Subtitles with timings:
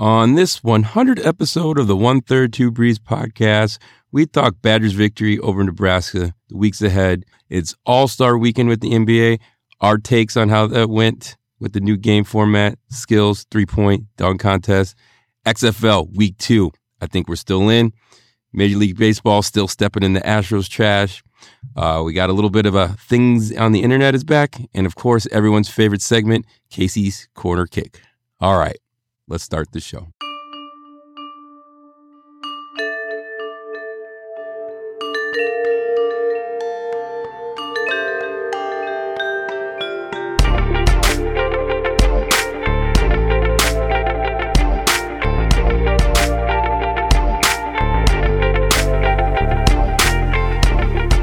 [0.00, 3.76] On this 100 episode of the One Third Two Breeze podcast,
[4.10, 7.26] we talk Badgers victory over Nebraska, the weeks ahead.
[7.50, 9.40] It's All Star weekend with the NBA.
[9.82, 14.40] Our takes on how that went with the new game format, skills, three point, dunk
[14.40, 14.96] contest,
[15.44, 16.70] XFL week two.
[17.02, 17.92] I think we're still in.
[18.54, 21.22] Major League Baseball still stepping in the Astros trash.
[21.76, 24.86] Uh, we got a little bit of a things on the internet is back, and
[24.86, 28.00] of course, everyone's favorite segment, Casey's Corner Kick.
[28.40, 28.78] All right,
[29.30, 30.08] let's start the show.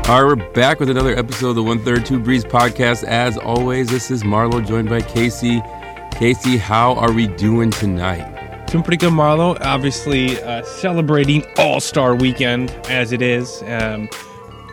[0.07, 3.03] All right, we're back with another episode of the One Third Two Breeze podcast.
[3.03, 5.61] As always, this is Marlo joined by Casey.
[6.17, 8.65] Casey, how are we doing tonight?
[8.67, 9.55] Doing pretty good, Marlo.
[9.61, 13.61] Obviously, uh, celebrating All Star Weekend as it is.
[13.67, 14.09] Um,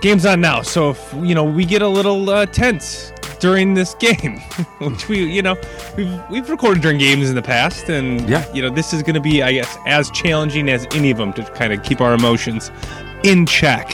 [0.01, 3.95] game's on now, so if you know we get a little uh, tense during this
[3.97, 4.39] game,
[4.81, 5.55] which we, you know,
[5.99, 8.51] we've we've recorded during games in the past, and Yeah.
[8.55, 11.35] you know this is going to be, I guess, as challenging as any of them
[11.35, 12.71] to kind of keep our emotions
[13.23, 13.93] in check,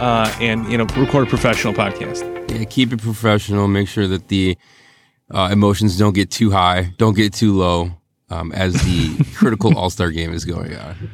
[0.00, 2.22] uh, and you know, record a professional podcast.
[2.50, 3.66] Yeah, keep it professional.
[3.66, 4.56] Make sure that the
[5.30, 7.90] uh, emotions don't get too high, don't get too low
[8.30, 11.10] um, as the critical All Star game is going on.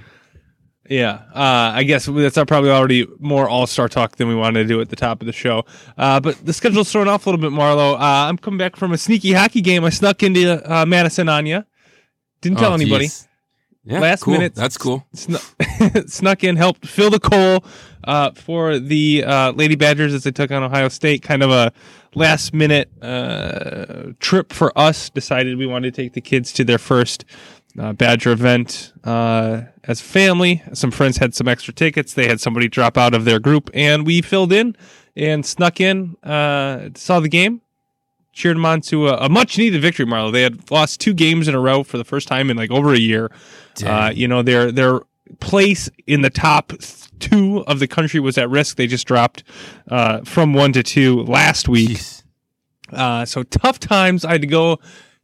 [0.88, 4.68] Yeah, uh, I guess that's probably already more all star talk than we wanted to
[4.68, 5.64] do at the top of the show.
[5.96, 7.94] Uh, but the schedule's thrown off a little bit, Marlo.
[7.94, 9.84] Uh, I'm coming back from a sneaky hockey game.
[9.84, 11.64] I snuck into uh, Madison on you.
[12.40, 13.06] Didn't tell Oh, anybody.
[13.84, 14.32] Yeah, Last cool.
[14.34, 14.56] minute.
[14.56, 15.06] That's cool.
[15.14, 17.64] Snu- snuck in, helped fill the Kohl
[18.02, 21.22] uh, for the uh, Lady Badgers as they took on Ohio State.
[21.22, 21.72] Kind of a
[22.14, 25.10] last minute uh, trip for us.
[25.10, 27.24] Decided we wanted to take the kids to their first
[27.78, 30.62] uh, Badger event uh, as a family.
[30.72, 32.14] Some friends had some extra tickets.
[32.14, 34.76] They had somebody drop out of their group, and we filled in
[35.16, 36.16] and snuck in.
[36.22, 37.60] Uh, saw the game.
[38.32, 40.32] Cheered them on to a, a much needed victory, Marlo.
[40.32, 42.94] They had lost two games in a row for the first time in like over
[42.94, 43.30] a year.
[43.84, 45.00] Uh, you know, their their
[45.38, 46.72] place in the top
[47.20, 48.76] two of the country was at risk.
[48.76, 49.44] They just dropped
[49.90, 52.00] uh, from one to two last week.
[52.92, 54.24] Uh, so tough times.
[54.24, 54.78] I had to go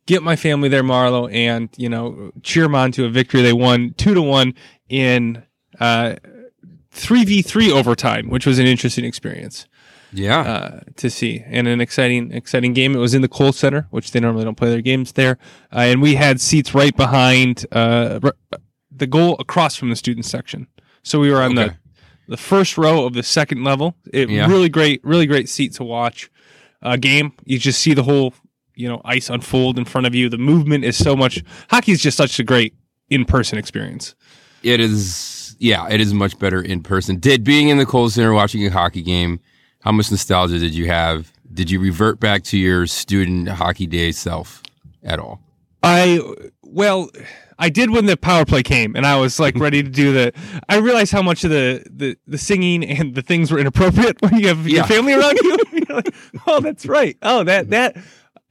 [0.06, 3.42] get my family there, Marlo, and you know cheer them on to a victory.
[3.42, 4.54] They won two to one
[4.88, 5.42] in
[5.80, 6.16] uh,
[6.90, 9.66] three v three overtime, which was an interesting experience
[10.12, 10.40] Yeah.
[10.40, 12.94] uh, to see and an exciting exciting game.
[12.94, 15.38] It was in the Kohl Center, which they normally don't play their games there,
[15.72, 18.20] uh, and we had seats right behind uh,
[18.96, 20.66] the goal across from the student section.
[21.02, 21.68] So we were on Okay.
[21.68, 21.76] the
[22.28, 23.94] the first row of the second level.
[24.12, 24.48] It Yeah.
[24.48, 26.28] really great, really great seat to watch
[26.82, 27.32] a game.
[27.44, 28.34] You just see the whole
[28.74, 30.28] you know ice unfold in front of you.
[30.28, 31.42] The movement is so much.
[31.70, 32.74] Hockey is just such a great
[33.10, 34.14] in person experience.
[34.62, 37.20] It is, yeah, it is much better in person.
[37.20, 39.38] Did being in the Kohl Center watching a hockey game,
[39.80, 41.30] how much nostalgia did you have?
[41.54, 44.62] Did you revert back to your student hockey day self
[45.04, 45.40] at all?
[45.84, 46.20] I
[46.64, 47.08] well,
[47.58, 50.32] I did when the power play came, and I was like ready to do the.
[50.68, 54.38] I realized how much of the the, the singing and the things were inappropriate when
[54.38, 54.76] you have Yeah.
[54.76, 55.56] your family around you.
[55.88, 56.14] Like,
[56.46, 57.16] oh, that's right.
[57.22, 57.96] Oh, that that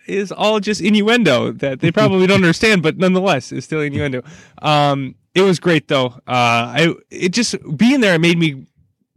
[0.08, 4.24] is all just innuendo that they probably don't understand, but nonetheless, it's still innuendo.
[4.62, 6.08] Um, it was great though.
[6.28, 8.66] Uh, I it just being there made me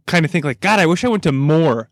[0.05, 1.89] kind of think like, God, I wish I went to more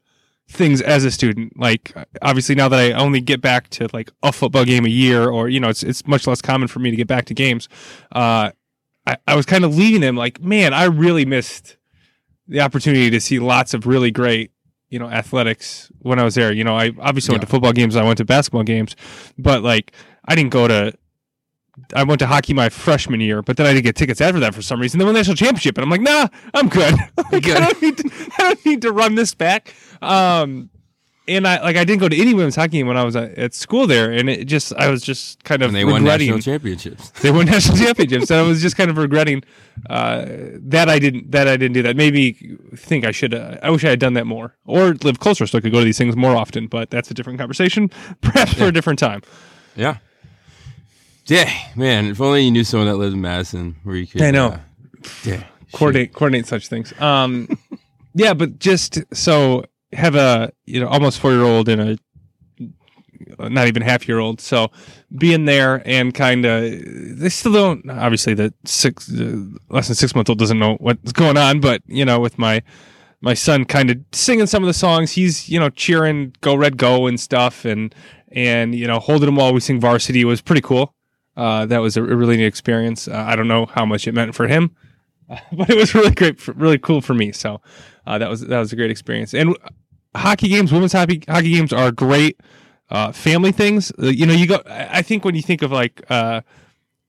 [0.49, 1.57] things as a student.
[1.57, 5.29] Like obviously now that I only get back to like a football game a year,
[5.29, 7.67] or you know, it's it's much less common for me to get back to games.
[8.11, 8.51] Uh,
[9.05, 11.77] I, I was kind of leaving them like, man, I really missed
[12.47, 14.51] the opportunity to see lots of really great,
[14.89, 16.51] you know, athletics when I was there.
[16.51, 18.95] You know, I obviously went to football games, I went to basketball games,
[19.37, 19.91] but like
[20.25, 20.93] I didn't go to.
[21.93, 24.53] I went to hockey my freshman year, but then I didn't get tickets after that
[24.55, 24.97] for some reason.
[24.97, 26.95] Then won the national championship, and I'm like, nah, I'm good.
[27.31, 27.57] Like, good.
[27.57, 29.73] I, don't need to, I don't need to run this back.
[30.01, 30.69] Um,
[31.27, 33.53] and I like I didn't go to any women's hockey when I was at at
[33.53, 36.41] school there, and it just I was just kind of And they won regretting national
[36.41, 37.09] championships.
[37.21, 39.43] they won national championships, and I was just kind of regretting
[39.89, 41.97] uh, that I didn't that I didn't do that.
[41.97, 43.33] Maybe think I should.
[43.33, 45.79] Uh, I wish I had done that more, or live closer so I could go
[45.79, 46.67] to these things more often.
[46.67, 47.89] But that's a different conversation,
[48.21, 49.21] perhaps for a different time.
[49.75, 49.97] Yeah.
[51.27, 52.05] Yeah, man.
[52.05, 54.21] If only you knew someone that lived in Madison where you could.
[54.21, 54.47] I know.
[54.47, 54.59] uh,
[55.23, 55.43] yeah.
[55.73, 56.99] coordinate coordinate such things.
[56.99, 57.49] Um,
[58.13, 61.97] yeah, but just so have a you know almost four year old and a
[63.49, 64.41] not even half year old.
[64.41, 64.71] So
[65.17, 66.61] being there and kind of
[67.19, 71.11] they still don't obviously the six uh, less than six month old doesn't know what's
[71.11, 72.63] going on, but you know with my
[73.21, 76.77] my son kind of singing some of the songs, he's you know cheering "Go Red
[76.77, 77.93] Go" and stuff, and
[78.31, 80.93] and you know holding him while we sing "Varsity" was pretty cool.
[81.37, 83.07] Uh, that was a, really neat experience.
[83.07, 84.75] Uh, I don't know how much it meant for him,
[85.29, 87.31] uh, but it was really great, for, really cool for me.
[87.31, 87.61] So
[88.07, 89.33] uh, that was that was a great experience.
[89.33, 89.55] And
[90.15, 92.41] hockey games, women's hockey hockey games are great
[92.89, 93.91] uh, family things.
[94.01, 94.61] Uh, you know, you go.
[94.65, 96.41] I think when you think of like uh,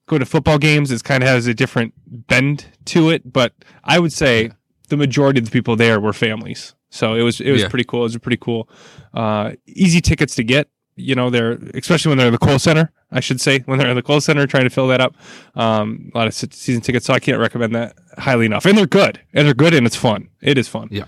[0.07, 3.33] go to football games, it kind of has a different bend to it.
[3.33, 4.51] But I would say
[4.89, 6.75] the majority of the people there were families.
[6.91, 7.69] So it was it was Yeah.
[7.69, 8.01] pretty cool.
[8.01, 8.69] It was pretty cool.
[9.15, 10.69] Uh, easy tickets to get.
[10.99, 12.93] You know, they're especially when they're in the Kohl Center.
[13.11, 15.15] I should say when they're in the Kohl Center, trying to fill that up.
[15.55, 18.67] Um, a lot of season tickets, so I can't recommend that highly enough.
[18.67, 20.29] And they're good, and they're good, and it's fun.
[20.43, 20.89] It is fun.
[20.91, 21.05] Yeah.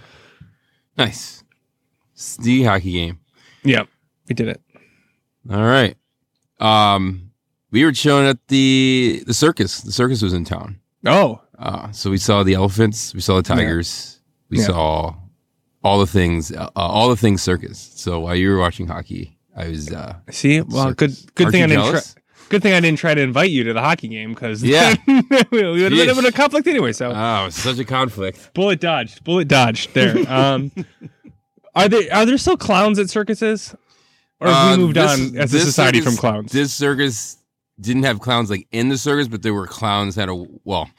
[0.96, 1.42] Nice.
[2.14, 3.18] It's the hockey game.
[3.64, 3.82] Yeah,
[4.28, 4.60] we did it.
[5.50, 5.96] All right.
[6.58, 7.30] Um,
[7.70, 9.80] we were chilling at the the circus.
[9.80, 10.80] The circus was in town.
[11.06, 13.12] Oh, Uh, so we saw the elephants.
[13.14, 14.20] We saw the tigers.
[14.48, 14.66] We Yeah.
[14.66, 15.14] saw
[15.84, 16.50] all the things.
[16.52, 17.90] Uh, all the things circus.
[17.96, 19.92] So while you were watching hockey, I was.
[19.92, 21.90] Uh, See, well, good good thing I didn't.
[21.90, 22.00] Try,
[22.48, 24.94] good thing I didn't try to invite you to the hockey game because Yeah.
[25.06, 26.92] we would have been a conflict anyway.
[26.92, 28.52] So oh, such a conflict.
[28.54, 29.94] bullet dodged, bullet dodged.
[29.94, 30.16] There.
[30.30, 30.70] Um,
[31.74, 33.74] are there are there still clowns at circuses,
[34.40, 36.52] or have Uh, we moved this- on as a society circus- from clowns?
[36.52, 37.36] This circus
[37.80, 40.90] didn't have clowns like in the circus, but there were clowns that are well.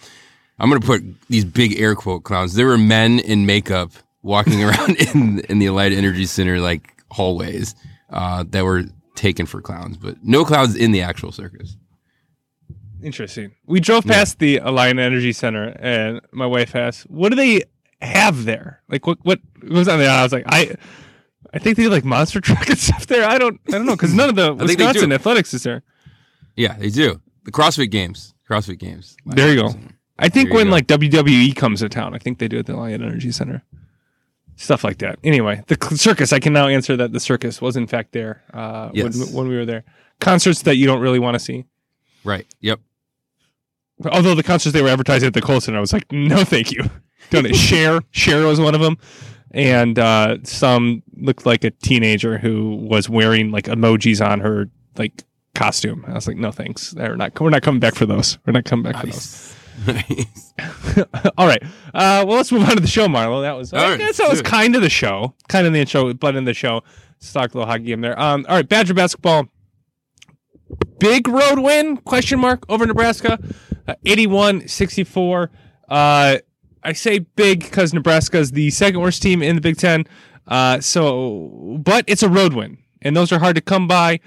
[0.60, 2.54] I'm gonna put these big air quote clowns.
[2.54, 3.92] There were men in makeup
[4.22, 7.76] walking around in in the Alliant Energy Center like hallways
[8.12, 8.84] uh, that were
[9.16, 11.78] taken for clowns, but no clowns in the actual circus.
[13.04, 13.52] Interesting.
[13.66, 17.64] We drove past the Alliant Energy Center, and my wife asked, "What do they
[18.02, 18.82] have there?
[18.90, 20.76] Like, what what was on there?" I was like, "I."
[21.54, 23.28] I think they have like monster truck and stuff there.
[23.28, 25.64] I don't, I don't know, because none of the I think they Wisconsin athletics is
[25.64, 25.84] there.
[26.56, 28.34] Yeah, they do the CrossFit Games.
[28.50, 29.18] CrossFit Games.
[29.26, 29.76] There you go.
[30.18, 32.74] I think There when like WWE comes to town, I think they do at the
[32.74, 33.64] Alliant Energy Center.
[34.62, 35.18] Stuff like that.
[35.24, 36.32] Anyway, the circus.
[36.32, 39.18] I can now answer that the circus was in fact there uh, Yes.
[39.18, 39.84] when, when we were there.
[40.20, 41.66] Concerts that you don't really want to see.
[42.24, 42.46] Right.
[42.60, 42.80] Yep.
[44.12, 46.84] Although the concerts they were advertising at the Center, I was like, no, thank you.
[47.32, 47.56] Don't it.
[47.56, 48.98] Cher, Cher was one of them,
[49.52, 55.24] and uh, some looked like a teenager who was wearing like emojis on her like
[55.56, 56.04] costume.
[56.08, 56.92] I was like, no, thanks.
[56.92, 57.40] They're not.
[57.40, 58.38] We're not coming back for those.
[58.46, 59.56] We're not coming back for those.
[59.88, 60.54] Nice.
[61.38, 61.64] All right.
[61.94, 63.42] Uh, well, let's move on to the show, Marlo.
[63.42, 66.36] That was, I guess that was kind of the show, kind of the intro, but
[66.36, 66.82] in the show,
[67.16, 68.20] let's talk a little hockey game there.
[68.20, 69.48] Um, all right, Badger basketball,
[71.00, 71.98] big road win?
[71.98, 73.40] Question mark over Nebraska,
[73.88, 75.50] uh, 81-64.
[75.90, 76.38] Uh,
[76.84, 80.06] I say big because Nebraska is the second worst team in the Big Ten.
[80.48, 84.20] Uh, so, but it's a road win, and those are hard to come by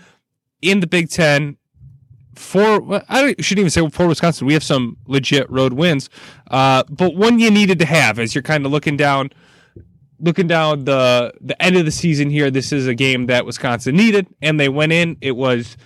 [0.63, 1.57] in the Big Ten
[2.37, 4.47] for I shouldn't even say for Wisconsin.
[4.47, 6.11] We have some legit road wins,
[6.51, 9.31] uh, but one you needed to have as you're kind of looking down,
[10.19, 12.51] looking down the the end of the season here.
[12.51, 15.17] This is a game that Wisconsin needed, and they went in.
[15.21, 15.77] It was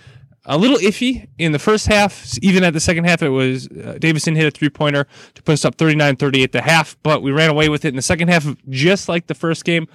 [0.45, 2.37] a little iffy in the first half.
[2.41, 5.05] Even at the second half, it was uh, Davison hit a three pointer
[5.35, 7.95] to put us up 39-38 at the half, but we ran away with it in
[7.95, 9.87] the second half, just like the first game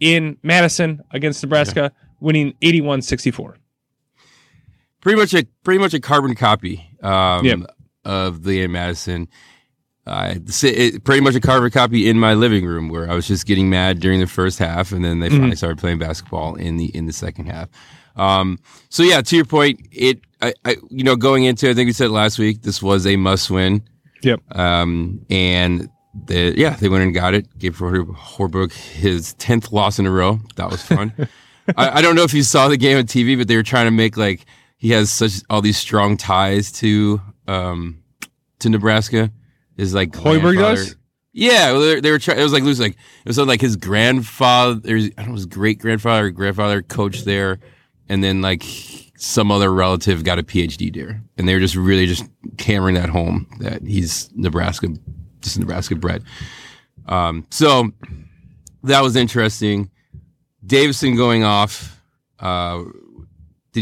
[0.00, 3.54] in Madison against Nebraska, winning 81-64.
[5.00, 7.58] Pretty much a pretty much a carbon copy um, Yep.
[8.04, 9.28] of the in Madison.
[10.06, 13.46] Uh, it, pretty much a carbon copy in my living room where I was just
[13.46, 16.86] getting mad during the first half, and then they finally started playing basketball in the
[16.96, 17.68] in the second half.
[18.16, 18.58] Um,
[18.88, 21.92] so yeah, to your point, it I, I you know going into I think we
[21.92, 23.82] said last week this was a must win.
[24.22, 24.40] Yep.
[24.56, 25.88] Um, and
[26.26, 27.46] the, yeah, they went and got it.
[27.58, 30.40] Gave Hor- Hoiberg his tenth loss in a row.
[30.56, 31.12] That was fun.
[31.76, 33.86] I, I don't know if you saw the game on TV, but they were trying
[33.86, 34.46] to make like
[34.78, 38.02] he has such all these strong ties to um
[38.60, 39.30] to Nebraska.
[39.76, 40.96] Is like Hoiberg does?
[41.32, 42.40] Yeah, they, they were trying.
[42.40, 44.80] It was like lose like it was like his grandfather.
[44.88, 47.60] I don't know his great grandfather or grandfather coached there,
[48.08, 48.64] and then like
[49.16, 52.24] some other relative got a PhD there, and they were just really just
[52.58, 54.88] hammering that home that he's Nebraska,
[55.40, 56.24] just Nebraska bred.
[57.06, 57.90] Um, so
[58.82, 59.90] that was interesting.
[60.66, 62.02] Davison going off,
[62.40, 62.82] uh,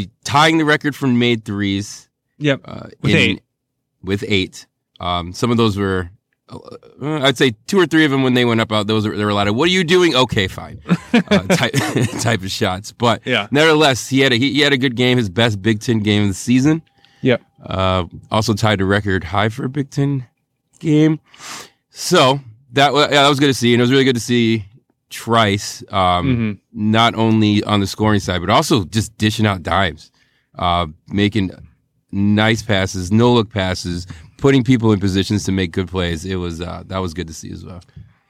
[0.05, 2.61] the, tying the record for made threes Yep.
[2.65, 3.43] uh, With in- eight.
[4.03, 4.67] With eight.
[5.01, 6.11] Um, some of those were,
[6.49, 6.59] uh,
[7.03, 8.87] I'd say two or three of them when they went up out.
[8.87, 10.81] Those were, they were a lot of "What are you doing?" Okay, fine,
[11.13, 11.73] uh, type
[12.21, 12.93] type of shots.
[12.93, 13.49] But Yeah.
[13.51, 16.23] nevertheless, he had a he, he had a good game, his best Big Ten game
[16.23, 16.83] of the season.
[17.23, 17.43] Yep.
[17.65, 20.27] Uh, also tied a record high for a Big Ten
[20.79, 21.19] game.
[21.91, 22.41] So
[22.73, 24.65] that wa- yeah, that was good to see, and it was really good to see
[25.11, 26.59] Trice um, Mhm.
[26.73, 30.11] not only on the scoring side, but also just dishing out dimes,
[30.59, 31.51] uh, making
[32.13, 34.07] nice passes, no look passes,
[34.39, 36.25] putting people in positions to make good plays.
[36.25, 37.81] It was uh, that was good to see as well.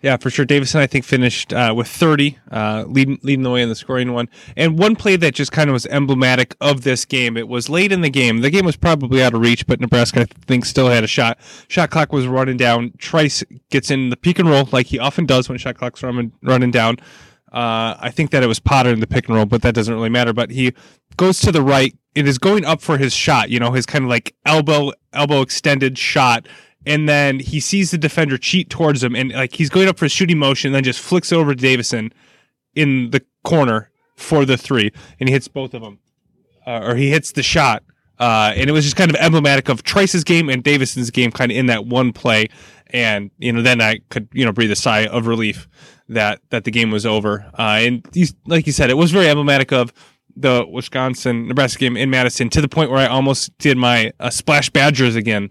[0.02, 0.44] Yeah, for sure.
[0.44, 4.12] Davison, I think, finished uh, with 30, uh, leading, leading the way in the scoring
[4.12, 4.28] one.
[4.54, 7.36] And one play that just kind of was emblematic of this game.
[7.36, 8.42] It was late in the game.
[8.42, 11.38] The game was probably out of reach, but Nebraska, I think, still had a shot.
[11.68, 12.92] Shot clock was running down.
[12.98, 16.30] Trice gets in the pick and roll, like he often does when shot clock's running,
[16.42, 16.98] running down.
[17.50, 19.94] Uh, I think that it was Potter in the pick and roll, but that doesn't
[19.94, 20.34] really matter.
[20.34, 20.74] But he
[21.16, 21.96] goes to the right.
[22.14, 25.40] It is going up for his shot, you know, his kind of like elbow, elbow
[25.40, 26.46] extended shot
[26.86, 30.04] and then he sees the defender cheat towards him, and like he's going up for
[30.04, 32.12] a shooting motion, and then just flicks it over to Davison
[32.74, 35.98] in the corner for the three, and he hits both of them,
[36.66, 37.82] uh, or he hits the shot.
[38.18, 41.52] Uh, and it was just kind of emblematic of Trice's game and Davison's game, kind
[41.52, 42.48] of in that one play.
[42.86, 45.68] And you know, then I could you know breathe a sigh of relief
[46.08, 47.44] that that the game was over.
[47.58, 48.06] Uh, and
[48.46, 49.92] like you said, it was very emblematic of
[50.36, 54.30] the Wisconsin Nebraska game in Madison to the point where I almost did my uh,
[54.30, 55.50] splash Badgers again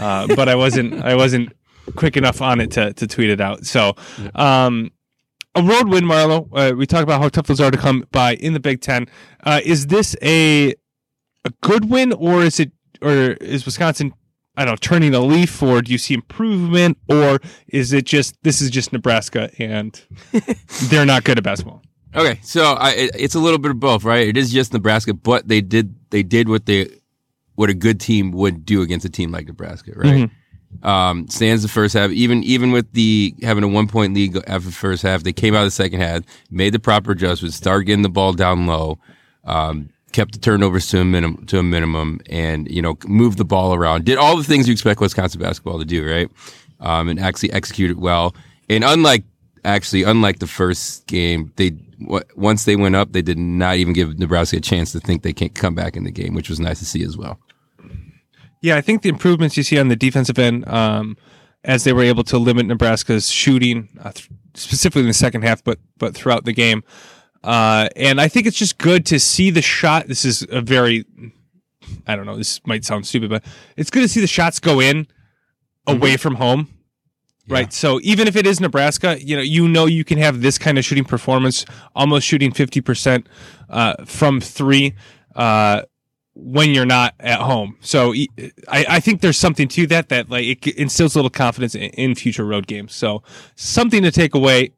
[0.00, 1.52] uh, but I wasn't I wasn't
[1.96, 3.66] quick enough on it to to tweet it out.
[3.66, 3.94] So,
[4.34, 4.90] um,
[5.54, 6.48] a road win, Marlo.
[6.52, 9.06] Uh, we talk about how tough those are to come by in the Big Ten.
[9.44, 10.74] Uh, is this a
[11.44, 14.14] a good win, or is it, or is Wisconsin?
[14.54, 18.36] I don't know, turning a leaf, or do you see improvement, or is it just
[18.42, 19.98] this is just Nebraska and
[20.90, 21.82] they're not good at basketball?
[22.14, 24.28] Okay, so I, it, it's a little bit of both, right?
[24.28, 26.90] It is just Nebraska, but they did they did what they
[27.62, 30.28] what a good team would do against a team like Nebraska, right?
[30.28, 30.84] Mm-hmm.
[30.84, 34.66] Um, stands the first half, even even with the having a one point lead after
[34.66, 37.84] the first half, they came out of the second half, made the proper adjustments, started
[37.84, 38.98] getting the ball down low,
[39.44, 43.44] um, kept the turnovers to a minimum to a minimum, and you know moved the
[43.44, 46.28] ball around, did all the things you expect Wisconsin basketball to do, right?
[46.80, 48.34] Um, and actually executed well.
[48.68, 49.22] And unlike
[49.64, 51.76] actually, unlike the first game, they
[52.34, 55.32] once they went up, they did not even give Nebraska a chance to think they
[55.32, 57.38] can't come back in the game, which was nice to see as well.
[58.62, 61.16] Yeah, I think the improvements you see on the defensive end, um,
[61.64, 65.62] as they were able to limit Nebraska's shooting, uh, th- specifically in the second half,
[65.62, 66.82] but but throughout the game.
[67.42, 70.06] Uh, and I think it's just good to see the shot.
[70.06, 71.04] This is a very,
[72.06, 73.44] I don't know, this might sound stupid, but
[73.76, 75.96] it's good to see the shots go in mm-hmm.
[75.96, 76.68] away from home.
[77.46, 77.54] Yeah.
[77.54, 77.72] Right.
[77.72, 80.78] So even if it is Nebraska, you know, you know, you can have this kind
[80.78, 81.64] of shooting performance,
[81.96, 83.26] almost shooting 50%
[83.68, 84.94] uh, from three.
[85.34, 85.82] Uh,
[86.34, 87.76] when you're not at home.
[87.80, 88.14] So
[88.68, 91.90] I, I think there's something to that that like it instills a little confidence in,
[91.90, 92.94] in future road games.
[92.94, 93.22] So
[93.54, 94.72] something to take away,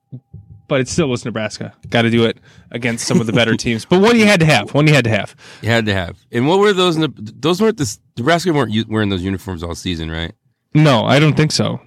[0.66, 1.74] but it still was Nebraska.
[1.90, 2.38] Got to do it
[2.70, 3.84] against some of the better teams.
[3.84, 4.74] But one you had to have.
[4.74, 5.36] One you had to have.
[5.62, 6.18] You had to have.
[6.32, 6.98] And what were those?
[6.98, 10.32] Those weren't the Nebraska weren't wearing those uniforms all season, right?
[10.74, 11.80] No, I don't think so.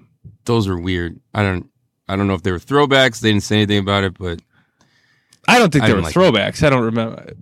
[0.46, 1.20] Those are weird.
[1.34, 1.70] I don't.
[2.08, 3.20] I don't know if they were throwbacks.
[3.20, 4.40] They didn't say anything about it, but
[5.46, 6.64] I don't think they were like throwbacks.
[6.64, 6.68] It.
[6.68, 7.34] I don't remember.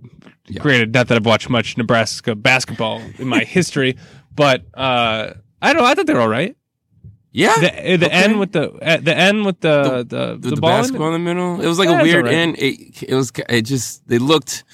[0.48, 0.62] Yeah.
[0.62, 3.96] Granted, not that I've watched much Nebraska basketball in my history,
[4.34, 5.82] but uh, I don't.
[5.82, 5.88] know.
[5.88, 6.56] I thought they were all right.
[7.32, 8.10] Yeah, the, uh, the okay.
[8.10, 11.36] end with the uh, the end with the the, the, the, basketball in the, in
[11.36, 11.60] the middle.
[11.60, 12.34] It was like yeah, a weird right.
[12.34, 12.56] end.
[12.58, 13.30] It, it was.
[13.48, 14.64] It just they looked.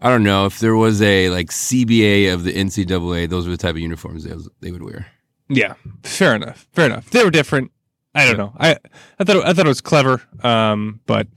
[0.00, 3.28] I don't know if there was a like CBA of the NCAA.
[3.28, 5.06] Those were the type of uniforms they, was, they would wear.
[5.48, 6.66] Yeah, fair enough.
[6.72, 7.10] Fair enough.
[7.10, 7.72] They were different.
[8.14, 8.54] I don't know.
[8.58, 8.78] I
[9.18, 10.22] I thought I thought it was clever.
[10.42, 11.28] Um, but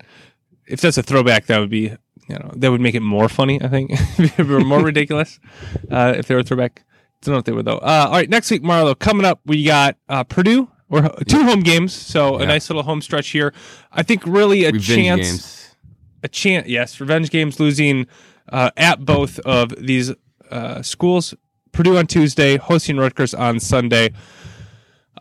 [0.68, 1.98] if that's a throwback, that would be
[2.30, 3.62] you know that would make it more funny.
[3.62, 3.92] I think
[4.40, 5.40] more ridiculous
[5.92, 6.84] uh, if they were throwback.
[7.22, 7.80] Don't know if they were, though.
[7.80, 8.98] Uh, all right, next week, Marlo.
[8.98, 10.70] Coming up, we got uh, Purdue.
[10.92, 12.46] Or two home games, so yeah.
[12.46, 13.54] a nice little home stretch here.
[13.92, 15.28] I think really a revenge chance.
[15.28, 15.76] Games.
[16.24, 18.08] A chance, yes, revenge games losing
[18.52, 20.12] uh, at both of these
[20.50, 21.36] uh, schools.
[21.72, 24.14] Purdue on Tuesday, hosting Rutgers on Sunday.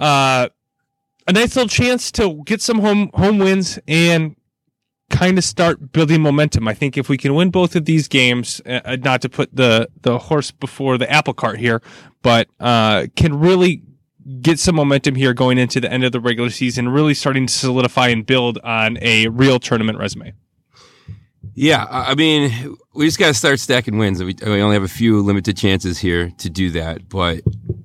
[0.00, 0.48] Uh,
[1.26, 4.34] a nice little chance to get some home home wins and
[5.10, 6.68] kind of start building momentum.
[6.68, 9.54] I think if we can win both of these games, uh, uh, not to put
[9.54, 11.82] the the horse before the apple cart here,
[12.22, 13.82] but uh, can really
[14.42, 17.52] get some momentum here going into the end of the regular season, really starting to
[17.52, 20.34] solidify and build on a real tournament resume.
[21.54, 24.22] Yeah, I mean, we just got to start stacking wins.
[24.22, 27.40] We, we only have a few limited chances here to do that, but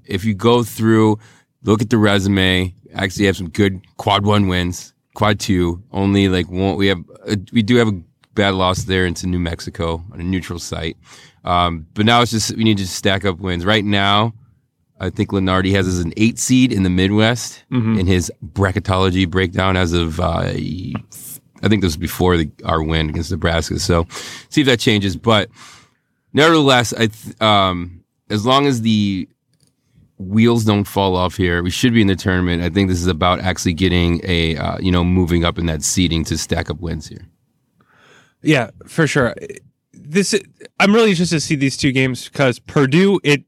[0.06, 1.18] if you go through,
[1.64, 5.84] look at the resume, actually have some good quad one wins quad two.
[5.92, 6.76] Only like one.
[6.76, 8.02] We have a, we do have a
[8.34, 10.98] bad loss there into New Mexico on a neutral site.
[11.44, 13.66] Um, but now it's just we need to stack up wins.
[13.66, 14.34] Right now,
[15.00, 18.00] I think Lunardi has as an eight seed in the Midwest mm-hmm.
[18.00, 20.52] in his bracketology breakdown as of uh,
[21.64, 23.80] I think this was before the, our win against Nebraska.
[23.80, 24.08] So
[24.50, 25.16] see if that changes.
[25.16, 25.50] But
[26.34, 29.28] nevertheless, I th- um, as long as the
[30.28, 31.62] wheels don't fall off here.
[31.64, 32.64] We should be in the tournament.
[32.64, 35.84] I think this is about actually getting a uh, you know moving up in that
[35.84, 37.28] seeding to stack up wins here.
[38.42, 39.34] Yeah, for sure.
[39.94, 40.36] This
[40.80, 43.44] I'm really interested to see these two games because Purdue it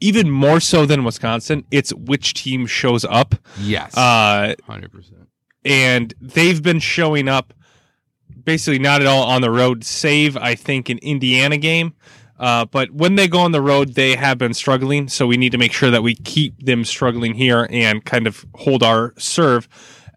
[0.00, 3.34] even more so than Wisconsin, it's which team shows up.
[3.60, 3.96] Yes.
[3.96, 5.28] Uh, Hundred percent.
[5.64, 7.54] and they've been showing up
[8.44, 11.94] basically not at all on the road, save I think an Indiana game.
[12.38, 15.08] Uh, but when they go on the road, they have been struggling.
[15.08, 18.44] So we need to make sure that we keep them struggling here and kind of
[18.54, 19.68] hold our serve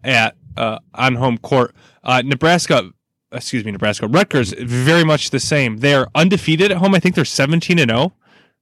[0.04, 1.74] at uh, on home court.
[2.04, 2.90] Uh, Nebraska,
[3.32, 5.78] excuse me, Nebraska Rutgers, very much the same.
[5.78, 6.94] They're undefeated at home.
[6.94, 8.12] I think they're seventeen and zero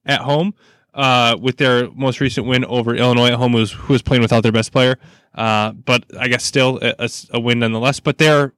[0.05, 0.53] at home.
[0.91, 4.21] Uh, with their most recent win over Illinois at home, who was, who was playing
[4.23, 4.97] without their best player.
[5.35, 7.99] Uh, but I guess still a- a win nonetheless.
[7.99, 8.53] But they're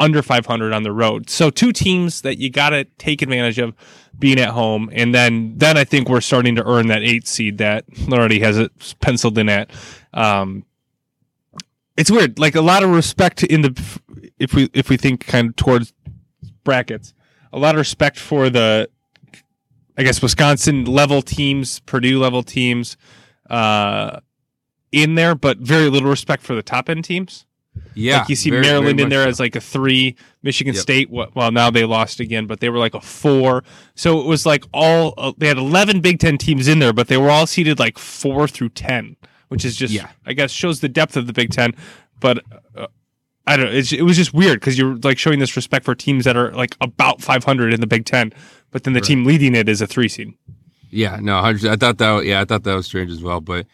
[0.00, 1.28] under 500 on the road.
[1.28, 3.74] So two teams that you got to take advantage of
[4.18, 4.90] being at home.
[4.92, 8.58] And then, then I think we're starting to earn that eight seed that already has
[8.58, 9.70] it penciled in at.
[10.12, 10.64] Um,
[11.96, 12.38] it's weird.
[12.38, 14.00] Like a lot of respect in the,
[14.38, 15.92] if we, if we think kind of towards
[16.64, 17.14] brackets,
[17.52, 18.88] a lot of respect for the,
[19.96, 22.96] I guess Wisconsin level teams, Purdue level teams,
[23.50, 24.20] uh,
[24.92, 27.46] in there, but very little respect for the top end teams.
[27.98, 28.20] Yeah.
[28.20, 30.82] Like you see very- Maryland very in there much as like a three, Michigan Yep.
[30.82, 31.10] State.
[31.10, 33.64] Well, now they lost again, but they were like a four.
[33.94, 37.08] So it was like all uh, they had eleven Big Ten teams in there, but
[37.08, 39.16] they were all seeded like four through ten,
[39.48, 40.08] which is just Yeah.
[40.26, 41.72] I guess shows the depth of the Big Ten.
[42.20, 42.44] But
[42.76, 42.86] uh,
[43.46, 43.72] I don't know.
[43.72, 46.52] It's, it was just weird because you're like showing this respect for teams that are
[46.52, 48.32] like about 500 in the Big Ten,
[48.70, 50.34] but then the team leading it is a three seed.
[50.90, 52.24] Yeah, no, I thought that.
[52.24, 53.40] Yeah, I thought that was strange as well.
[53.40, 53.66] But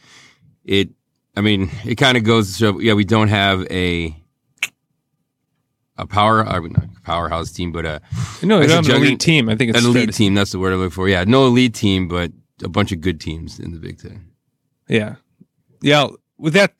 [0.65, 0.91] it,
[1.37, 2.79] I mean, it kind of goes to show.
[2.79, 4.17] Yeah, we don't have a
[5.97, 6.47] a power.
[6.47, 8.01] I mean, not powerhouse team, but a
[8.43, 9.49] No, It's an elite team.
[9.49, 10.35] I think it's an elite team.
[10.35, 11.09] That's the word I look for.
[11.09, 14.31] Yeah, no elite team, but a bunch of good teams in the Big Ten.
[14.89, 15.17] Yeah.
[15.83, 16.09] Yeah.
[16.39, 16.75] With that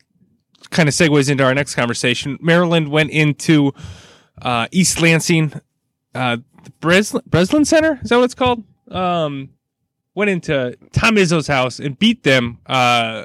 [0.71, 2.39] kind of segues into our next conversation.
[2.41, 3.73] Maryland went into
[4.41, 5.53] uh, East Lansing,
[6.15, 8.01] uh, the Breslin, Breslin Center.
[8.03, 8.65] Is that what it's called?
[8.89, 9.51] Um,
[10.15, 12.59] went into Tom Izzo's house and beat them.
[12.67, 13.25] Uh,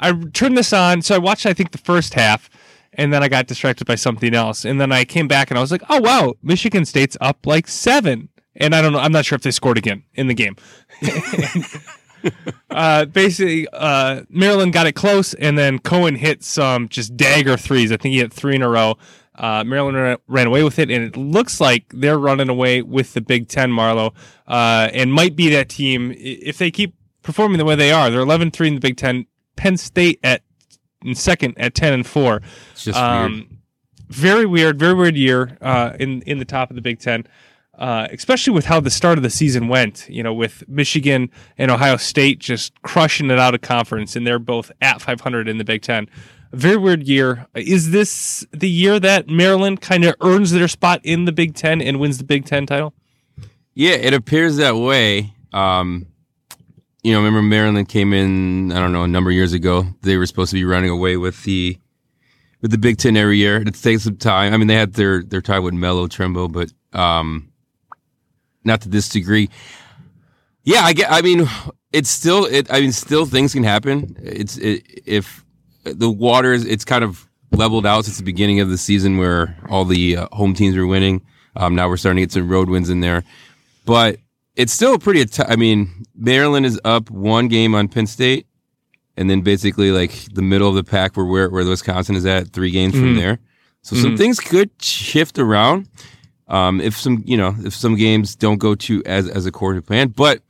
[0.00, 1.02] I turned this on.
[1.02, 2.50] So I watched, I think, the first half.
[2.98, 4.64] And then I got distracted by something else.
[4.64, 7.68] And then I came back and I was like, oh, wow, Michigan State's up like
[7.68, 8.30] seven.
[8.54, 8.98] And I don't know.
[8.98, 10.56] I'm not sure if they scored again in the game
[12.70, 17.92] uh, basically, uh, Maryland got it close, and then Cowan hit some just dagger threes.
[17.92, 18.96] I think he hit three in a row.
[19.34, 23.12] Uh, Maryland ran, ran away with it, and it looks like they're running away with
[23.14, 24.14] the Big Ten, Marlowe,
[24.46, 28.10] uh, and might be that team if they keep performing the way they are.
[28.10, 29.26] They're 11 3 in the Big Ten.
[29.56, 30.42] Penn State at
[31.04, 32.42] in second at 10 and 4.
[32.72, 33.06] It's just weird.
[33.06, 33.58] Um,
[34.08, 37.26] very weird, very weird year uh, in in the top of the Big Ten,
[37.76, 40.06] uh, especially with how the start of the season went.
[40.08, 44.38] You know, with Michigan and Ohio State just crushing it out of conference, and they're
[44.38, 46.06] both at 500 in the Big Ten.
[46.52, 47.46] A very weird year.
[47.54, 51.80] Is this the year that Maryland kind of earns their spot in the Big Ten
[51.80, 52.94] and wins the Big Ten title?
[53.74, 55.34] Yeah, it appears that way.
[55.52, 56.06] Um,
[57.06, 59.86] you know, remember Maryland came in, I don't know, a number of years ago.
[60.02, 61.78] They were supposed to be running away with the
[62.60, 63.58] with the Big Ten every year.
[63.58, 64.52] It takes some time.
[64.52, 67.52] I mean, they had their their tie with Melo Trimble, but um,
[68.64, 69.50] not to this degree.
[70.64, 71.08] Yeah, I get.
[71.08, 71.48] I mean,
[71.92, 72.44] it's still.
[72.44, 72.72] It.
[72.72, 74.16] I mean, still things can happen.
[74.20, 75.44] It's it, if
[75.84, 76.66] the water is.
[76.66, 80.28] It's kind of leveled out since the beginning of the season, where all the uh,
[80.32, 81.24] home teams were winning.
[81.54, 83.22] Um, now we're starting to get some road wins in there,
[83.84, 84.18] but
[84.56, 85.24] it's still pretty.
[85.46, 88.46] I mean, Maryland is up one game on Penn State,
[89.16, 92.48] and then basically like the middle of the pack, where where, where Wisconsin is at,
[92.48, 93.18] three games from Mhm.
[93.18, 93.38] there.
[93.82, 94.18] So some Mhm.
[94.18, 95.88] things could shift around
[96.48, 99.86] um, if some you know if some games don't go to as as according to
[99.86, 100.08] plan.
[100.08, 100.42] But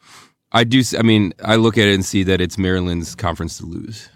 [0.53, 0.83] I do.
[0.99, 4.09] I mean, I look at it and see that it's Maryland's conference to lose.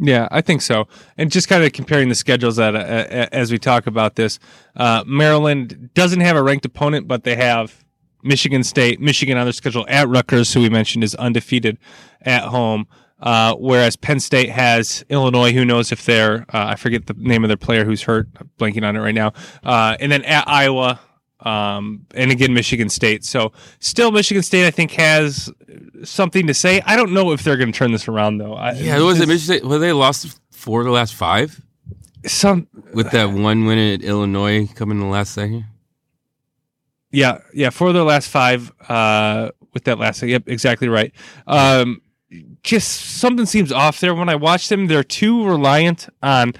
[0.00, 0.86] Yeah, I think so.
[1.18, 4.38] And just kind of comparing the schedules that, uh, uh, as we talk about this,
[4.76, 7.81] uh, Maryland doesn't have a ranked opponent, but they have
[8.22, 11.78] Michigan State, Michigan on their schedule at Rutgers, who we mentioned is undefeated
[12.22, 12.86] at home.
[13.20, 17.44] Uh, whereas Penn State has Illinois, who knows if they're, uh, I forget the name
[17.44, 19.32] of their player who's hurt, I'm blanking on it right now.
[19.62, 20.98] Uh, and then at Iowa,
[21.38, 23.24] um, and again, Michigan State.
[23.24, 25.50] So still Michigan State, I think, has
[26.02, 26.82] something to say.
[26.84, 28.54] I don't know if they're going to turn this around, though.
[28.54, 29.64] I, Yeah, was it Michigan State?
[29.64, 31.60] Well, they lost four of the last five
[32.26, 35.64] Some, with that one win at Illinois coming in the last second.
[37.12, 41.12] Yeah, yeah, for their last five, uh, with that last, yep, exactly right.
[41.46, 42.00] Um,
[42.62, 44.86] just something seems off there when I watch them.
[44.86, 46.54] They're too reliant on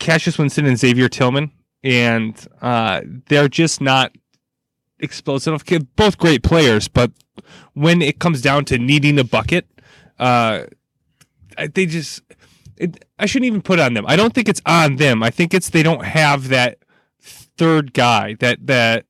[0.00, 1.52] Cassius Winston and Xavier Tillman,
[1.84, 4.12] and uh, they're just not
[4.98, 5.62] explosive.
[5.94, 7.12] Both great players, but
[7.74, 9.66] when it comes down to needing a bucket,
[10.18, 10.64] uh,
[11.74, 12.22] they just.
[12.76, 14.04] It, I shouldn't even put on them.
[14.08, 15.22] I don't think it's on them.
[15.22, 16.78] I think it's they don't have that
[17.20, 19.06] third guy that that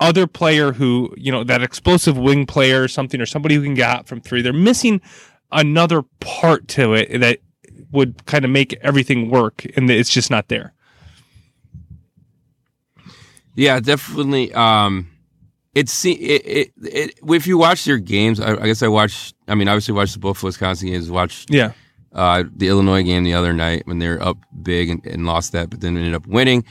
[0.00, 3.74] other player who, you know, that explosive wing player or something, or somebody who can
[3.74, 4.42] get out from three.
[4.42, 5.00] They're missing
[5.52, 7.38] another part to it that
[7.92, 10.72] would kind of make everything work, and it's just not there.
[13.54, 14.52] Yeah, definitely.
[14.52, 15.10] Um,
[15.74, 19.34] it's it, it, it, if you watch their games, I, I, guess I watched.
[19.46, 21.10] I mean, obviously watched the both Wisconsin games.
[21.10, 21.72] Watched yeah
[22.14, 25.52] uh, the Illinois game the other night when they were up big and, and lost
[25.52, 26.64] that, but then ended up winning.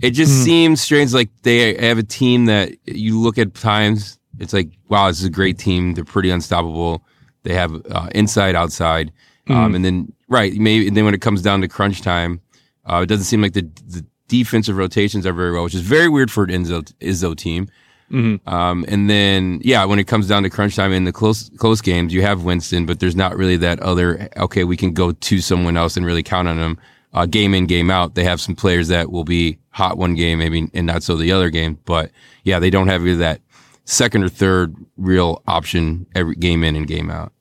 [0.00, 0.44] It just mm.
[0.44, 1.12] seems strange.
[1.12, 4.18] Like they have a team that you look at times.
[4.38, 5.94] It's like, wow, this is a great team.
[5.94, 7.04] They're pretty unstoppable.
[7.44, 9.12] They have uh, inside, outside,
[9.48, 9.54] mm.
[9.54, 10.88] um, and then right, maybe.
[10.88, 12.40] And then when it comes down to crunch time,
[12.88, 16.08] uh, it doesn't seem like the, the defensive rotations are very well, which is very
[16.08, 17.68] weird for an Izzo, Izzo team.
[18.10, 18.48] Mm-hmm.
[18.48, 21.80] Um, and then, yeah, when it comes down to crunch time in the close close
[21.80, 24.28] games, you have Winston, but there's not really that other.
[24.36, 26.78] Okay, we can go to someone else and really count on them.
[27.12, 28.14] Uh, game in, game out.
[28.14, 31.32] They have some players that will be hot one game, maybe, and not so the
[31.32, 31.78] other game.
[31.84, 32.10] But
[32.44, 33.40] yeah, they don't have either that
[33.84, 37.32] second or third real option every game in and game out.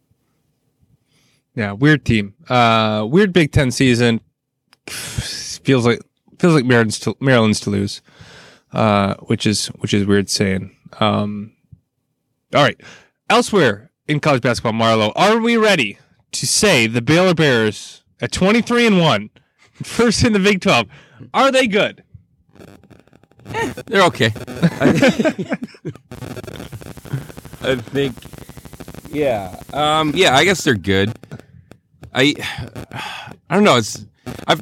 [1.56, 2.34] Yeah, weird team.
[2.50, 4.22] Uh, weird Big Ten season.
[4.88, 6.02] Feels like
[6.40, 8.02] feels like Maryland's to, Maryland's to lose
[8.74, 10.76] uh, which is which is weird saying.
[11.00, 11.54] Um,
[12.54, 12.80] all right,
[13.30, 15.98] elsewhere in college basketball, Marlo, are we ready
[16.32, 19.30] to say the Baylor Bears at twenty three and one,
[19.86, 20.88] first in the Big Twelve,
[21.34, 22.04] are they good?
[23.54, 24.32] Eh, they're okay.
[27.63, 28.15] I think,
[29.12, 30.36] yeah, um, yeah.
[30.36, 31.17] I guess they're good.
[32.13, 32.34] I,
[33.50, 33.78] I don't know.
[33.78, 34.06] It's
[34.48, 34.58] I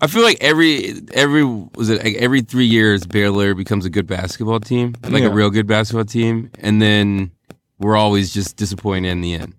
[0.00, 4.06] I feel like every every was it like every three years Baylor becomes a good
[4.06, 5.28] basketball team, like yeah.
[5.28, 7.30] a real good basketball team, and then
[7.78, 9.54] we're always just disappointed in the end.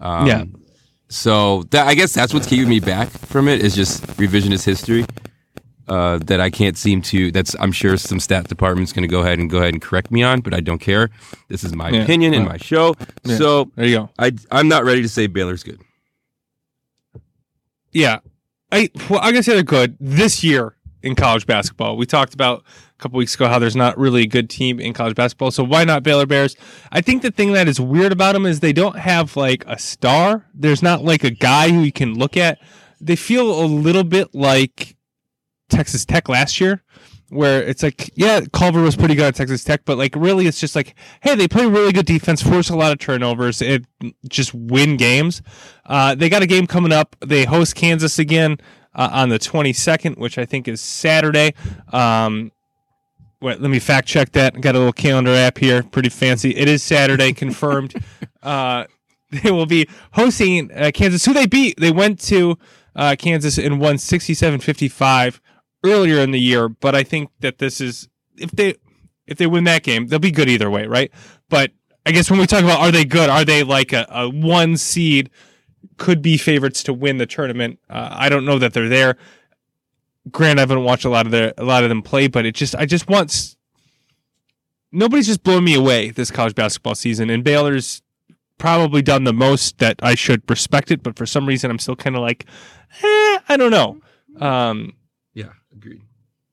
[0.00, 0.44] Um, yeah.
[1.08, 5.06] So that I guess that's what's keeping me back from it is just revisionist history.
[5.86, 7.30] Uh, that I can't seem to.
[7.30, 10.10] That's I'm sure some stat department's going to go ahead and go ahead and correct
[10.10, 11.10] me on, but I don't care.
[11.48, 12.00] This is my yeah.
[12.00, 12.94] opinion in my show.
[13.22, 13.36] Yeah.
[13.36, 14.10] So there you go.
[14.18, 15.82] I I'm not ready to say Baylor's good.
[17.92, 18.20] Yeah,
[18.72, 21.98] I well, I guess they're good this year in college basketball.
[21.98, 22.64] We talked about
[23.04, 25.50] couple weeks ago how there's not really a good team in college basketball.
[25.50, 26.56] So why not Baylor Bears?
[26.90, 29.78] I think the thing that is weird about them is they don't have like a
[29.78, 30.46] star.
[30.54, 32.58] There's not like a guy who you can look at.
[33.02, 34.96] They feel a little bit like
[35.68, 36.82] Texas Tech last year,
[37.28, 40.58] where it's like, yeah, Culver was pretty good at Texas Tech, but like really it's
[40.58, 43.86] just like, hey, they play really good defense, force a lot of turnovers, and
[44.30, 45.42] just win games.
[45.84, 47.16] Uh, they got a game coming up.
[47.20, 48.56] They host Kansas again
[48.94, 51.52] uh, on the 22nd, which I think is Saturday.
[51.92, 52.50] Um,
[53.44, 54.60] wait, let me fact check that.
[54.60, 56.56] Got a little calendar app here, pretty fancy.
[56.56, 57.94] It is Saturday, confirmed.
[58.42, 58.84] Uh,
[59.30, 61.80] they will be hosting uh, Kansas, who they beat.
[61.80, 62.58] They went to
[62.94, 65.40] uh, Kansas and won 67 55
[65.82, 68.74] earlier in the year, but I think that this is if they
[69.26, 71.10] if they win that game, they'll be good either way, right?
[71.48, 71.72] But
[72.04, 74.76] I guess when we talk about are they good, are they like a, a one
[74.76, 75.30] seed
[75.96, 77.78] could be favorites to win the tournament?
[77.88, 79.16] Uh, I don't know that they're there.
[80.30, 82.54] Grant, I haven't watched a lot of their a lot of them play, but it
[82.54, 83.56] just I just want
[84.92, 88.02] nobody's just blown me away this college basketball season, and Baylor's
[88.58, 91.96] probably done the most that I should respect it, but for some reason I'm still
[91.96, 92.46] kind of like,
[93.02, 94.00] eh, I don't know.
[94.40, 94.94] Um,
[95.34, 96.02] yeah, Agreed.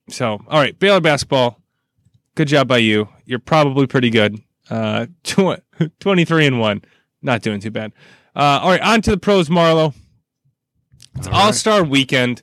[0.09, 1.59] So, all right, Baylor basketball.
[2.35, 3.07] Good job by you.
[3.25, 4.41] You're probably pretty good.
[4.69, 5.61] Uh, tw-
[5.99, 6.81] 23 and 1.
[7.21, 7.93] Not doing too bad.
[8.35, 9.93] Uh, all right, on to the pros, Marlo.
[11.17, 11.89] It's All Star right.
[11.89, 12.41] weekend.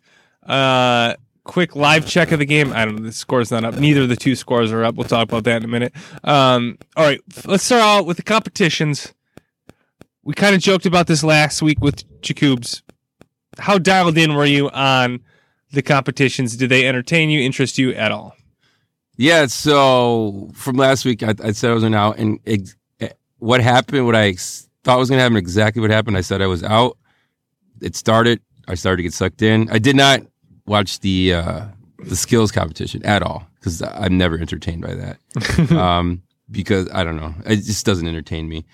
[0.49, 2.73] Uh, quick live check of the game.
[2.73, 3.03] I don't know.
[3.03, 3.77] The score's not up.
[3.77, 4.95] Neither of the two scores are up.
[4.95, 5.93] We'll talk about that in a minute.
[6.25, 9.15] Um, all right, let's start out with the competitions.
[10.23, 12.83] We kind of joked about this last week with Jacobs.
[13.59, 15.21] How dialed in were you on
[15.73, 16.57] the competitions?
[16.57, 18.35] Did they entertain you, interest you at all?
[19.17, 19.47] Yeah.
[19.47, 22.77] So from last week, I, I said I was out, and ex-
[23.39, 24.07] what happened?
[24.07, 26.17] What I ex- thought was going to happen, exactly what happened.
[26.17, 26.97] I said I was out.
[27.81, 28.41] It started.
[28.67, 29.71] I started to get sucked in.
[29.71, 30.21] I did not
[30.69, 31.65] watch the uh,
[31.99, 35.73] the skills competition at all because I'm never entertained by that.
[35.77, 38.65] um, because I don't know, it just doesn't entertain me.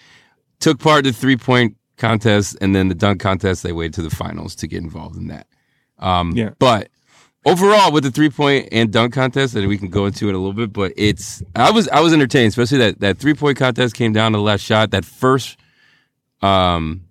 [0.61, 3.62] Took part in the three point contest and then the dunk contest.
[3.62, 5.46] They waited to the finals to get involved in that.
[5.98, 6.50] Um, yeah.
[6.59, 6.88] But
[7.44, 10.38] overall, with the three point and dunk contest, and we can go into it a
[10.38, 13.94] little bit, but it's I was I was entertained, especially that that three point contest
[13.94, 14.90] came down to the last shot.
[14.90, 15.57] That first,
[16.42, 17.04] um,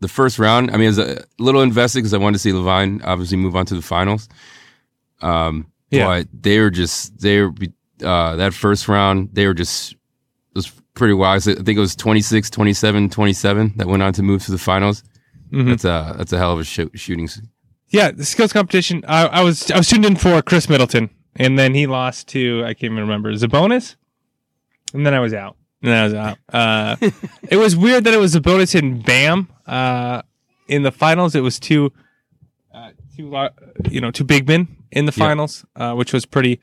[0.00, 0.70] the first round.
[0.70, 3.56] I mean, I was a little invested because I wanted to see LaVine obviously move
[3.56, 4.28] on to the finals.
[5.20, 6.06] Um, yeah.
[6.06, 7.52] but they were just they were
[8.02, 9.30] uh, that first round.
[9.32, 9.98] They were just it
[10.54, 11.48] was pretty wild.
[11.48, 15.02] I think it was 26, 27, 27 that went on to move to the finals.
[15.50, 15.70] Mm-hmm.
[15.70, 17.28] That's a that's a hell of a sh- shooting
[17.90, 19.02] yeah, the skills competition.
[19.08, 21.10] I, I was I was tuned in for Khris Middleton.
[21.36, 23.96] and then he lost to I can't even remember Sabonis,
[24.92, 25.56] and then I was out.
[25.82, 26.38] And then was out.
[26.52, 26.96] Uh,
[27.48, 29.48] it was weird that it was Sabonis and Bam.
[29.66, 30.22] Uh,
[30.66, 31.92] in the finals, it was two,
[32.74, 33.48] uh, two,
[33.90, 36.60] you know, two big men in the finals, uh, which was pretty.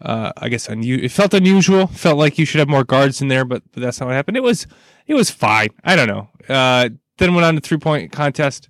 [0.00, 1.86] Uh, I guess unu- it felt unusual.
[1.86, 4.36] Felt like you should have more guards in there, but, but that's not what happened.
[4.36, 4.66] It was
[5.06, 5.70] it was fine.
[5.84, 6.28] I don't know.
[6.48, 8.68] Uh, then went on to three point contest.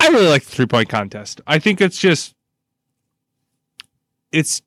[0.00, 1.40] I really like the three point contest.
[1.46, 2.34] I think it's just
[4.32, 4.62] it's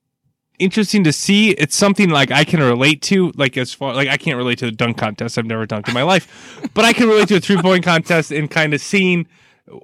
[0.64, 1.52] interesting to see.
[1.52, 3.32] It's something like I can relate to.
[3.36, 5.38] Like as far like I can't relate to the dunk contest.
[5.38, 8.32] I've never dunked in my life, but I can relate to a three point contest
[8.32, 9.28] and kind of seeing,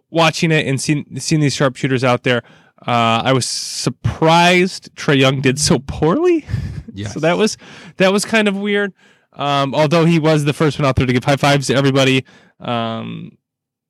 [0.09, 2.43] watching it and seeing seeing these sharpshooters out there.
[2.87, 6.45] Uh, I was surprised Trae Young did so poorly.
[6.93, 7.13] Yes.
[7.13, 7.57] So that was
[7.97, 8.93] that was kind of weird.
[9.33, 12.25] Um, although he was the first one out there to give high fives to everybody.
[12.59, 13.37] Um,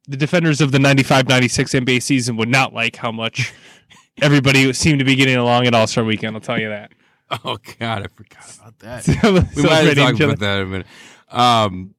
[0.07, 3.53] the defenders of the 95-96 NBA season would not like how much
[4.21, 6.35] everybody seemed to be getting along at All Star Weekend.
[6.35, 6.91] I'll tell you that.
[7.45, 9.07] Oh God, I forgot about that.
[9.55, 10.87] we we might have talked about that in a minute.
[11.29, 11.93] Um,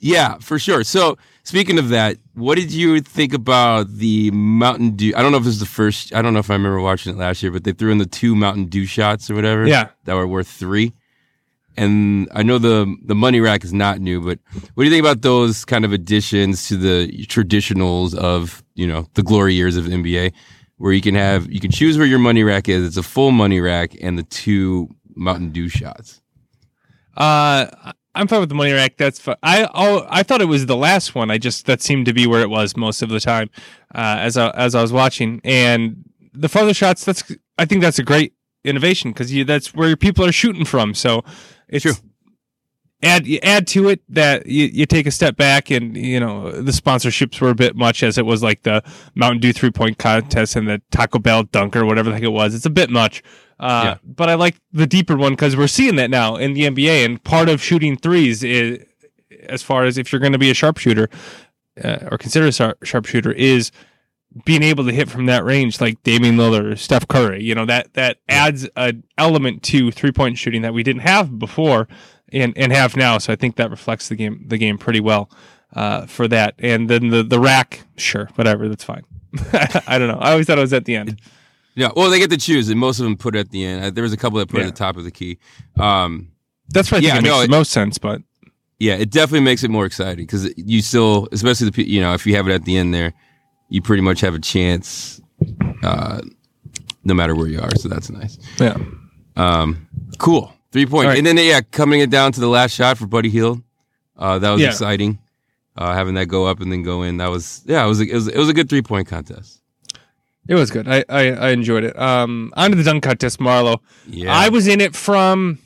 [0.00, 0.82] yeah, for sure.
[0.82, 5.14] So speaking of that, what did you think about the Mountain Dew?
[5.16, 6.12] I don't know if this is the first.
[6.12, 8.06] I don't know if I remember watching it last year, but they threw in the
[8.06, 9.64] two Mountain Dew shots or whatever.
[9.64, 9.90] Yeah.
[10.06, 10.92] that were worth three.
[11.76, 14.38] And I know the the money rack is not new, but
[14.74, 19.06] what do you think about those kind of additions to the traditionals of you know
[19.14, 20.32] the glory years of NBA,
[20.76, 22.86] where you can have you can choose where your money rack is.
[22.86, 26.20] It's a full money rack and the two Mountain Dew shots.
[27.16, 27.66] Uh,
[28.14, 28.96] I'm fine with the money rack.
[28.96, 29.36] That's fine.
[29.42, 31.30] I oh, I thought it was the last one.
[31.30, 33.50] I just that seemed to be where it was most of the time,
[33.94, 35.40] uh, as I as I was watching.
[35.44, 38.34] And the farther shots, that's I think that's a great
[38.64, 40.94] innovation because you that's where people are shooting from.
[40.94, 41.24] So
[41.68, 41.94] it's True.
[43.02, 46.50] Add you add to it that you, you take a step back and you know
[46.50, 48.82] the sponsorships were a bit much as it was like the
[49.14, 52.28] Mountain Dew three point contest and the Taco Bell dunk or whatever the heck it
[52.28, 52.54] was.
[52.54, 53.22] It's a bit much.
[53.58, 53.96] Uh, Yeah.
[54.04, 57.22] But I like the deeper one because we're seeing that now in the NBA, and
[57.22, 58.84] part of shooting threes is,
[59.48, 61.08] as far as if you're going to be a sharpshooter
[61.82, 63.70] uh, or consider a sharpshooter, is
[64.44, 67.44] being able to hit from that range, like Damian Lillard or Steph Curry.
[67.44, 71.38] You know that that adds an element to three point shooting that we didn't have
[71.38, 71.86] before
[72.34, 73.18] and and have now.
[73.18, 75.30] So I think that reflects the game the game pretty well
[75.74, 76.54] uh, for that.
[76.58, 79.04] And then the the rack, sure, whatever, that's fine.
[79.86, 80.18] I don't know.
[80.20, 81.20] I always thought it was at the end.
[81.76, 83.84] Yeah, well, they get to choose, and most of them put it at the end.
[83.84, 85.38] Uh, There was a couple that put it at the top of the key.
[85.76, 86.30] Um,
[86.68, 87.98] That's think Yeah, it makes no, the most sense.
[87.98, 88.22] But
[88.78, 92.26] yeah, it definitely makes it more exciting because you still, especially the you know, if
[92.26, 93.12] you have it at the end there,
[93.70, 95.20] you pretty much have a chance,
[95.82, 96.20] uh,
[97.02, 97.74] no matter where you are.
[97.74, 98.38] So that's nice.
[98.60, 98.76] yeah.
[99.36, 101.16] Um, cool, three point, All right.
[101.18, 103.62] and then yeah, coming it down to the last shot for Buddy Hield,
[104.18, 104.68] uh, that was Yeah.
[104.68, 105.18] exciting.
[105.76, 108.04] Uh, having that go up and then go in, that was yeah, it was a,
[108.04, 109.62] it was it was a good three point contest.
[110.46, 110.86] It was good.
[110.86, 111.98] I, I, I enjoyed it.
[111.98, 113.78] Um, on to the dunk contest, Marlo.
[114.06, 115.58] Yeah, I was in it from.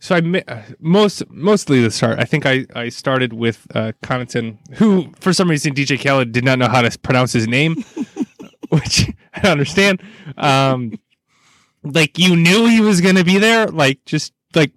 [0.00, 0.42] So I
[0.78, 2.20] most mostly the start.
[2.20, 6.44] I think I, I started with uh, Connaughton, who for some reason DJ Khaled did
[6.44, 7.74] not know how to pronounce his name,
[8.68, 10.02] which I don't understand.
[10.36, 10.92] Um,
[11.82, 13.66] like you knew he was going to be there.
[13.66, 14.72] Like just like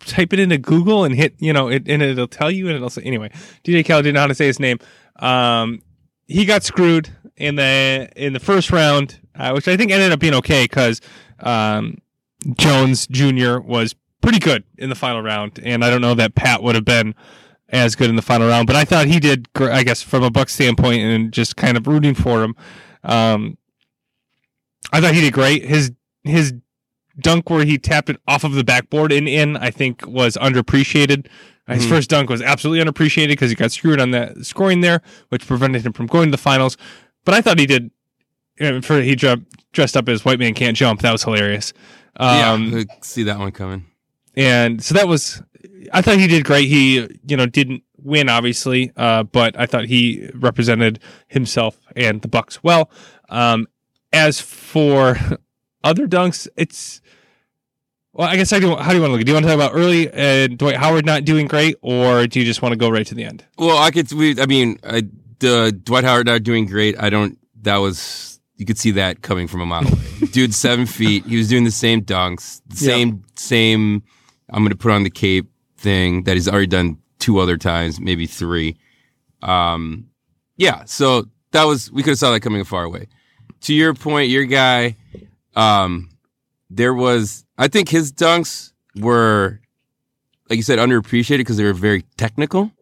[0.00, 2.90] type it into Google and hit you know it and it'll tell you and it'll
[2.90, 3.30] say anyway.
[3.64, 4.78] DJ Khaled didn't know how to say his name.
[5.16, 5.82] Um,
[6.26, 10.20] he got screwed in the in the first round, uh, which I think ended up
[10.20, 11.00] being okay because
[11.40, 11.98] um,
[12.56, 13.58] Jones Jr.
[13.58, 16.84] was pretty good in the final round, and I don't know that Pat would have
[16.84, 17.14] been
[17.68, 19.48] as good in the final round, but I thought he did.
[19.56, 22.54] I guess from a Buck standpoint, and just kind of rooting for him.
[23.02, 23.58] Um,
[24.92, 25.64] I thought he did great.
[25.64, 25.92] His
[26.22, 26.54] his
[27.20, 31.26] dunk where he tapped it off of the backboard and in, I think, was underappreciated.
[31.68, 31.88] His Mhm.
[31.88, 35.86] first dunk was absolutely unappreciated because he got screwed on that scoring there, which prevented
[35.86, 36.76] him from going to the finals.
[37.24, 37.90] But I thought he did.
[38.82, 41.00] For he dressed up as white man can't jump.
[41.02, 41.72] That was hilarious.
[42.16, 43.86] Um, yeah, I see that one coming.
[44.36, 45.42] and so that was
[45.92, 49.84] i thought he did great he you know didn't win obviously uh, but i thought
[49.86, 52.90] he represented himself and the bucks well
[53.30, 53.66] um,
[54.14, 55.16] as for
[55.82, 57.00] other dunks it's
[58.12, 59.48] well i guess i do how do you want to look do you want to
[59.50, 62.76] talk about early and dwight howard not doing great or do you just want to
[62.76, 64.10] go right to the end Well, I could.
[64.12, 65.02] We, I mean, I,
[65.40, 66.98] the Dwight Howard not doing great.
[66.98, 67.38] I don't.
[67.62, 69.98] That was you could see that coming from a mile away.
[70.32, 71.26] Dude, seven feet.
[71.26, 74.02] He was doing the same dunks, the same same.
[74.50, 78.26] I'm gonna put on the cape thing that he's already done two other times, maybe
[78.26, 78.76] three.
[79.42, 80.08] Um,
[80.56, 80.84] yeah.
[80.84, 83.08] So that was we could have saw that coming a far away.
[83.64, 84.96] To your point, your guy,
[85.56, 86.10] um,
[86.70, 87.44] there was.
[87.58, 89.60] I think his dunks were,
[90.48, 92.72] like you said, underappreciated because they were very technical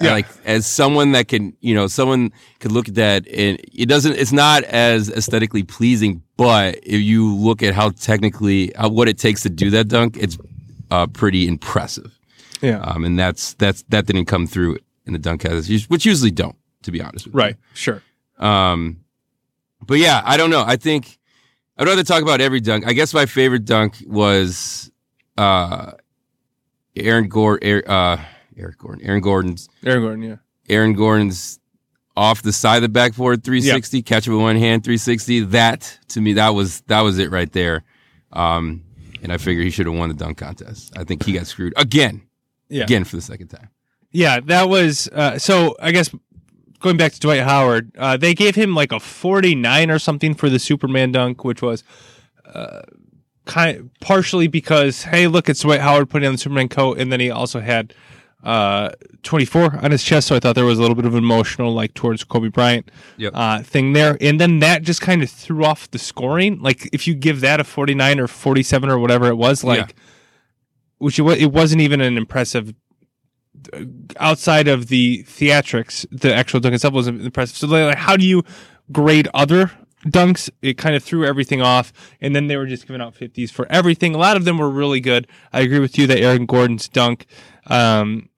[0.00, 0.12] Yeah.
[0.12, 4.14] Like as someone that can, you know, someone could look at that and it doesn't.
[4.14, 9.18] It's not as aesthetically pleasing, but if you look at how technically uh, what it
[9.18, 10.38] takes to do that dunk, it's
[10.90, 12.18] uh, pretty impressive.
[12.62, 12.80] Yeah.
[12.80, 16.56] Um, and that's that's that didn't come through in the dunk contests, which usually don't,
[16.84, 17.40] to be honest with you.
[17.40, 17.56] right.
[17.74, 18.02] Sure.
[18.38, 18.99] Um,
[19.86, 20.62] but yeah, I don't know.
[20.66, 21.18] I think
[21.76, 22.86] I'd rather talk about every dunk.
[22.86, 24.90] I guess my favorite dunk was
[25.38, 25.92] uh,
[26.96, 27.82] Aaron Gordon.
[27.86, 28.22] Uh,
[28.56, 29.06] Eric Gordon.
[29.06, 29.68] Aaron Gordon's.
[29.84, 30.22] Aaron Gordon.
[30.22, 30.36] Yeah.
[30.68, 31.58] Aaron Gordon's
[32.16, 35.40] off the side of the backboard 360, catch it with one hand 360.
[35.46, 37.82] That to me, that was that was it right there.
[38.32, 38.84] Um,
[39.22, 40.92] and I figure he should have won the dunk contest.
[40.96, 42.22] I think he got screwed again,
[42.68, 42.84] Yeah.
[42.84, 43.68] again for the second time.
[44.12, 45.76] Yeah, that was uh, so.
[45.80, 46.10] I guess
[46.80, 50.50] going back to Dwight Howard, uh, they gave him like a forty-nine or something for
[50.50, 51.84] the Superman dunk, which was
[52.52, 52.82] uh,
[53.44, 57.20] kind partially because hey, look, it's Dwight Howard putting on the Superman coat, and then
[57.20, 57.94] he also had
[58.42, 58.90] uh,
[59.22, 60.28] twenty-four on his chest.
[60.28, 63.32] So I thought there was a little bit of emotional, like towards Kobe Bryant Yep.
[63.34, 66.60] uh, thing there, and then that just kind of threw off the scoring.
[66.60, 69.78] Like if you give that a forty-nine or forty-seven or whatever it was, like.
[69.78, 70.04] Yeah.
[70.98, 72.74] Which it, it wasn't even an impressive
[74.18, 77.56] outside of the theatrics, the actual dunk itself wasn't impressive.
[77.56, 78.42] So like, how do you
[78.92, 79.70] grade other
[80.06, 80.48] dunks?
[80.62, 83.66] It kind of threw everything off, and then they were just giving out fifties for
[83.70, 84.14] everything.
[84.14, 85.26] A lot of them were really good.
[85.52, 87.26] I agree with you that Aaron Gordon's dunk,
[87.66, 88.28] um,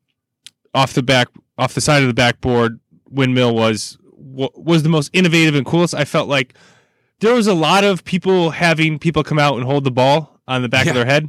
[0.74, 5.54] off the back, off the side of the backboard windmill was was the most innovative
[5.54, 5.94] and coolest.
[5.94, 6.54] I felt like
[7.20, 10.62] there was a lot of people having people come out and hold the ball on
[10.62, 10.92] the back Yeah.
[10.92, 11.28] of their head.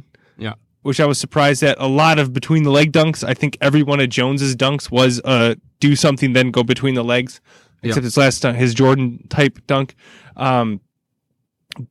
[0.84, 1.76] Which I was surprised at.
[1.80, 3.24] A lot of between the leg dunks.
[3.24, 7.02] I think every one of Jones's dunks was uh do something then go between the
[7.04, 7.40] legs,
[7.82, 9.96] except his last dunk, his Jordan type dunk.
[10.36, 10.80] Um,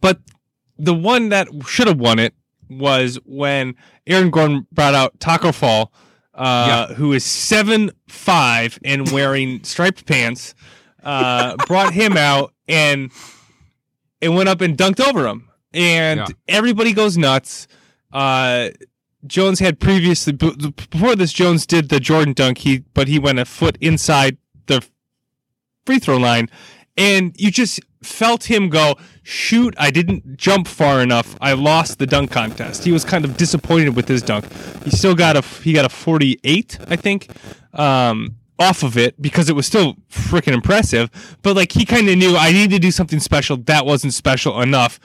[0.01, 0.19] but
[0.77, 2.33] the one that should have won it
[2.69, 3.75] was when
[4.07, 5.91] Aaron Gordon brought out Taco Fall,
[6.33, 10.55] uh, who is seven five and wearing striped pants.
[11.03, 13.11] Uh, brought him out and
[14.21, 16.27] it went up and dunked over him, and Yeah.
[16.47, 17.67] everybody goes nuts.
[18.13, 18.69] Uh,
[19.25, 21.33] Jones had previously before this.
[21.33, 22.59] Jones did the Jordan dunk.
[22.59, 24.85] He but he went a foot inside the
[25.85, 26.49] free throw line,
[26.97, 29.73] and you just felt him go, "Shoot!
[29.77, 31.37] I didn't jump far enough.
[31.41, 34.45] I lost the dunk contest." He was kind of disappointed with his dunk.
[34.83, 37.29] He still got a he got a forty eight, I think.
[37.73, 41.09] Um, off of it because it was still freaking impressive,
[41.41, 43.57] but like he kind of knew I need to do something special.
[43.57, 44.99] That wasn't special enough.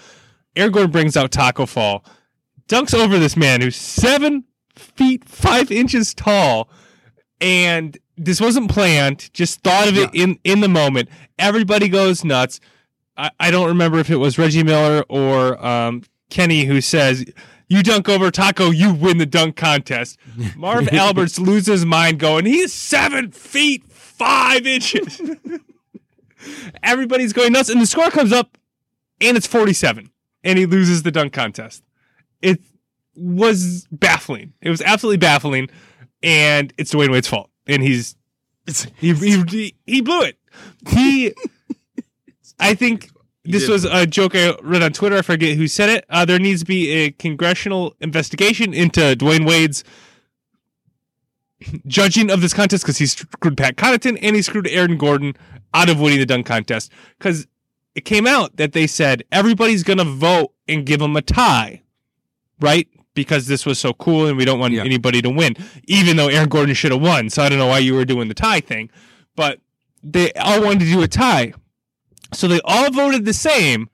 [0.55, 2.05] Aaron Gordon brings out Taco Fall,
[2.69, 4.45] dunks over this man who's seven
[4.77, 6.69] feet five inches tall,
[7.41, 9.31] and this wasn't planned.
[9.33, 11.09] Just thought of it in in the moment.
[11.39, 12.61] Everybody goes nuts.
[13.17, 17.25] I, I don't remember if it was Reggie Miller or um, Kenny who says.
[17.71, 20.17] You dunk over Taco, you win the dunk contest.
[20.57, 25.21] Marv Alberts loses his mind going, he's seven feet five inches.
[26.83, 28.57] Everybody's going nuts, and the score comes up,
[29.21, 30.11] and it's 47,
[30.45, 31.83] and he loses the dunk contest.
[32.43, 32.61] It
[33.15, 34.53] was baffling.
[34.61, 35.69] It was absolutely baffling,
[36.23, 37.51] and it's Dwyane Wade's fault.
[37.67, 38.17] And he's
[38.97, 40.39] he he, he blew it.
[40.89, 41.35] He,
[42.61, 43.11] I think
[43.45, 45.17] this was a joke I read on Twitter.
[45.17, 46.05] I forget who said it.
[46.11, 49.85] Uh, there needs to be a congressional investigation into Dwyane Wade's
[51.87, 55.35] judging of this contest because he screwed Pat Connaughton and he screwed Aaron Gordon
[55.75, 57.47] out of winning the dunk contest because
[57.95, 61.83] it came out that they said everybody's going to vote and give him a tie,
[62.61, 62.89] right?
[63.15, 64.85] Because this was so cool and we don't want Yeah.
[64.85, 67.31] anybody to win, even though Aaron Gordon should have won.
[67.31, 68.91] So I don't know why you were doing the tie thing,
[69.37, 69.61] but
[70.03, 71.53] they all wanted to do a tie.
[72.33, 73.89] So they all voted the same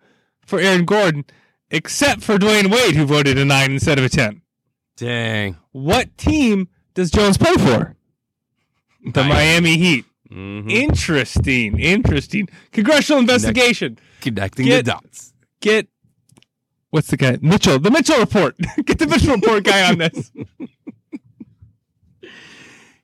[0.47, 1.25] for Aaron Gordon,
[1.71, 4.43] except for Dwyane Wade, who voted a nine instead of a 10.
[4.97, 5.57] Dang.
[5.73, 7.97] What team does Jones play for?
[9.13, 9.29] The Miami.
[9.35, 10.05] Miami Heat.
[10.33, 10.71] Mhm.
[10.71, 11.79] Interesting.
[11.79, 12.49] Interesting.
[12.73, 13.99] Congressional investigation.
[14.21, 15.33] Connecting Get- the dots.
[15.61, 15.89] Get
[16.95, 17.37] what's the guy?
[17.43, 17.81] Mitchell.
[17.81, 18.57] The Mitchell report.
[18.85, 20.31] Get the Mitchell report guy on this.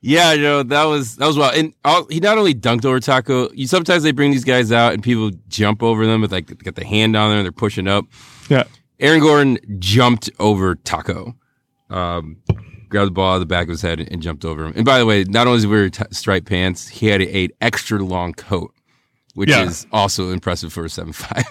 [0.02, 3.00] Yeah, you know that was that was wild, and all, he not only dunked over
[3.00, 3.50] Taco.
[3.52, 6.74] You sometimes they bring these guys out and people jump over them with like got
[6.74, 8.06] the hand on there, they're pushing up.
[8.48, 8.64] Yeah.
[8.98, 11.36] Aaron Gordon jumped over Taco,
[11.90, 12.38] um,
[12.88, 14.72] grabbed the ball out of the back of his head and jumped over him.
[14.74, 17.36] And by the way, not only did he wear t- striped pants, he had a,
[17.36, 18.72] a extra long coat,
[19.34, 19.64] which Yeah.
[19.64, 21.44] is also impressive for a seven five.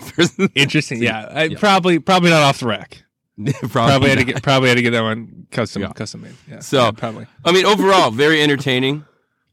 [0.56, 1.02] Interesting.
[1.02, 1.28] Yeah.
[1.34, 3.04] I, Probably probably not off the rack.
[3.70, 5.94] Probably had to get probably had to get that one custom Yeah.
[5.94, 6.36] custom made.
[6.50, 6.60] Yeah.
[6.60, 7.26] So- yeah, probably.
[7.46, 9.06] I mean, overall, very entertaining.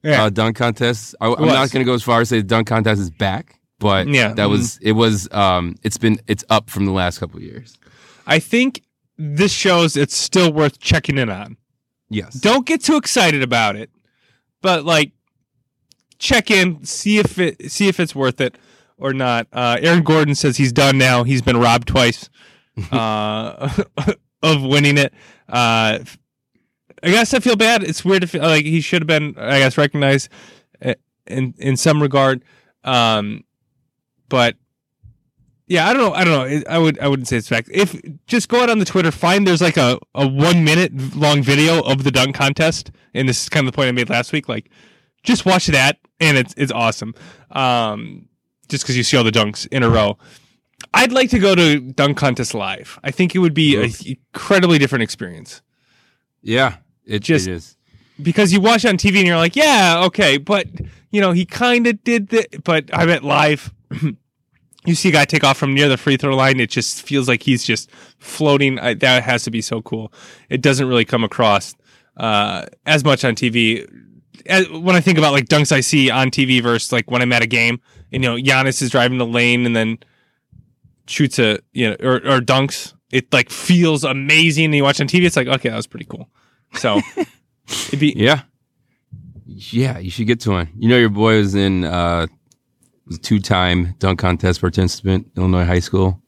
[0.02, 0.24] Yeah.
[0.24, 1.14] uh, dunk contest.
[1.20, 3.58] I, I'm not going to go as far as say the dunk contest is back,
[3.80, 4.32] but Yeah.
[4.34, 7.78] that was it was um it's been it's up from the last couple of years.
[8.26, 8.82] I think
[9.18, 11.56] this shows it's still worth checking in on.
[12.08, 12.34] Yes.
[12.34, 13.90] Don't get too excited about it,
[14.62, 15.12] but like
[16.18, 18.56] check in, see if it see if it's worth it
[18.98, 19.46] or not.
[19.52, 21.24] Uh, Aaron Gordon says he's done now.
[21.24, 22.28] He's been robbed twice
[22.92, 23.82] uh,
[24.42, 25.12] of winning it.
[25.48, 26.00] Uh,
[27.02, 27.82] I guess I feel bad.
[27.82, 30.28] It's weird to feel like he should have been, I guess, recognized
[30.84, 30.94] uh,
[31.26, 32.42] in in some regard.
[32.84, 33.44] Um,
[34.28, 34.56] but
[35.68, 36.12] yeah, I don't know.
[36.12, 36.62] I don't know.
[36.68, 37.68] I would I wouldn't say it's fact.
[37.72, 41.42] If just go out on the Twitter, find there's like a, a one minute long
[41.42, 44.32] video of the dunk contest, and this is kind of the point I made last
[44.32, 44.48] week.
[44.48, 44.70] Like,
[45.24, 47.14] just watch that, and it's it's awesome.
[47.50, 48.28] Um,
[48.68, 50.18] just because you see all the dunks in a row.
[50.92, 52.98] I'd like to go to dunk contest live.
[53.04, 55.62] I think it would be an incredibly different experience.
[56.42, 57.76] Yeah, it Just- it is.
[58.22, 60.66] because you watch on TV and you're like, yeah, okay, but
[61.10, 62.62] you know, he kind of did that.
[62.64, 63.72] But I bet live,
[64.84, 66.60] you see a guy take off from near the free throw line.
[66.60, 68.78] It just feels like he's just floating.
[68.78, 70.12] I, that has to be so cool.
[70.50, 71.74] It doesn't really come across
[72.16, 73.86] uh, as much on TV.
[74.70, 77.42] When I think about like dunks I see on TV versus like when I'm at
[77.42, 77.80] a game,
[78.12, 79.98] and you know, Giannis is driving the lane and then
[81.06, 82.94] shoots a you know or, or dunks.
[83.10, 84.66] It like feels amazing.
[84.66, 86.28] And you watch on TV, it's like okay, that was pretty cool.
[86.74, 87.00] So
[87.88, 88.42] it'd be Yeah.
[89.48, 90.68] Yeah, you should get to one.
[90.76, 92.26] You know, your boy was in uh,
[93.06, 96.20] was a two-time dunk contest participant, Illinois high school.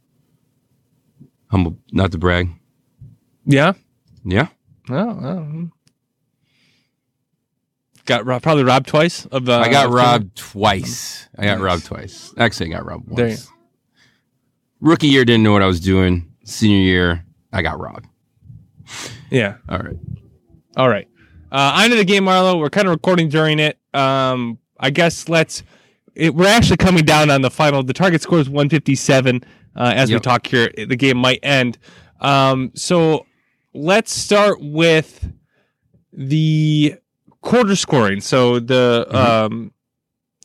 [1.49, 2.49] Humble, not to brag.
[3.45, 3.73] yeah.
[4.25, 4.49] Yeah,
[4.91, 5.71] Oh, oh.
[8.09, 9.49] Got robbed, probably robbed twice of.
[9.49, 11.29] Uh, I got robbed twice.
[11.39, 11.61] I got Nice.
[11.63, 12.35] robbed twice.
[12.37, 13.49] Actually, I got robbed There once.
[14.81, 16.33] Rookie year, didn't know what I was doing.
[16.45, 18.07] Senior year, I got robbed.
[19.31, 19.57] Yeah.
[19.69, 19.97] All right.
[20.77, 21.07] All right.
[21.53, 22.59] Uh, on to the game, Marlo.
[22.59, 23.79] We're kind of recording during it.
[23.95, 25.63] Um, I guess let's.
[26.15, 27.83] It, we're actually coming down on the final.
[27.83, 29.43] The target score is 157.
[29.77, 31.79] Uh, as we talk here, the game might end.
[32.21, 33.27] Um, so
[33.75, 35.31] let's start with
[36.13, 36.97] the
[37.43, 38.21] quarter scoring.
[38.21, 39.73] So the um,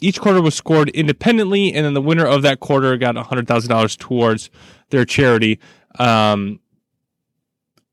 [0.01, 3.69] each quarter was scored independently, and then the winner of that quarter got hundred thousand
[3.69, 4.49] dollars towards
[4.89, 5.59] their charity.
[5.99, 6.59] Um,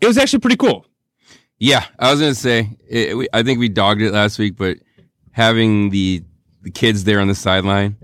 [0.01, 0.87] it was actually pretty cool.
[1.59, 2.71] Yeah, I was gonna say.
[2.89, 4.79] It, we, I think we dogged it last week, but
[5.33, 6.23] having the
[6.63, 7.97] the kids there on the sideline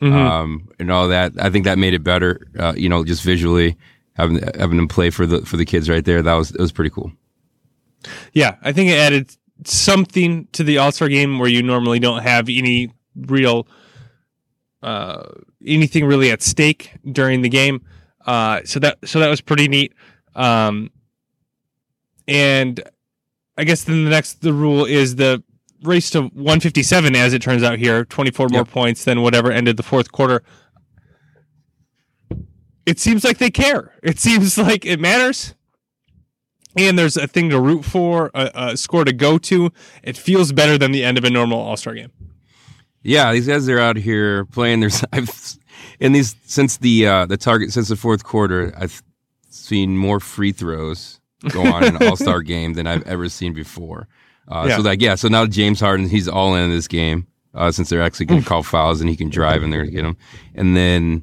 [0.00, 0.12] Mhm.
[0.14, 2.46] um, and all that, I think that made it better.
[2.58, 3.76] Uh, you know, just visually
[4.14, 6.20] having having them play for the for the kids right there.
[6.22, 7.10] That was it was pretty cool.
[8.34, 12.22] Yeah, I think it added something to the All Star game where you normally don't
[12.22, 13.66] have any real,
[14.82, 15.22] uh,
[15.66, 17.84] anything really at stake during the game.
[18.26, 19.92] Uh, so that so that was pretty neat.
[20.34, 20.90] Um,
[22.26, 22.80] and
[23.56, 25.42] I guess then the next the rule is the
[25.82, 28.68] race to 157 as it turns out here 24 more Yep.
[28.68, 30.42] points than whatever ended the fourth quarter
[32.84, 35.54] it seems like they care it seems like it matters
[36.78, 39.70] and there's a thing to root for, a, a score to go to.
[40.02, 42.12] It feels better than the end of a normal All Star game.
[43.02, 44.90] Yeah, these guys are out here playing their.
[45.12, 45.30] I've
[46.00, 48.72] in these since the uh, the target since the fourth quarter.
[48.76, 49.02] I've
[49.50, 51.20] seen more free throws
[51.50, 54.08] go on in an All Star game than I've ever seen before.
[54.48, 54.76] Uh, Yeah.
[54.76, 58.02] So like yeah, so now James Harden he's all in this game uh, since they're
[58.02, 60.16] actually going to call fouls and he can drive and they're going to get him.
[60.54, 61.22] And then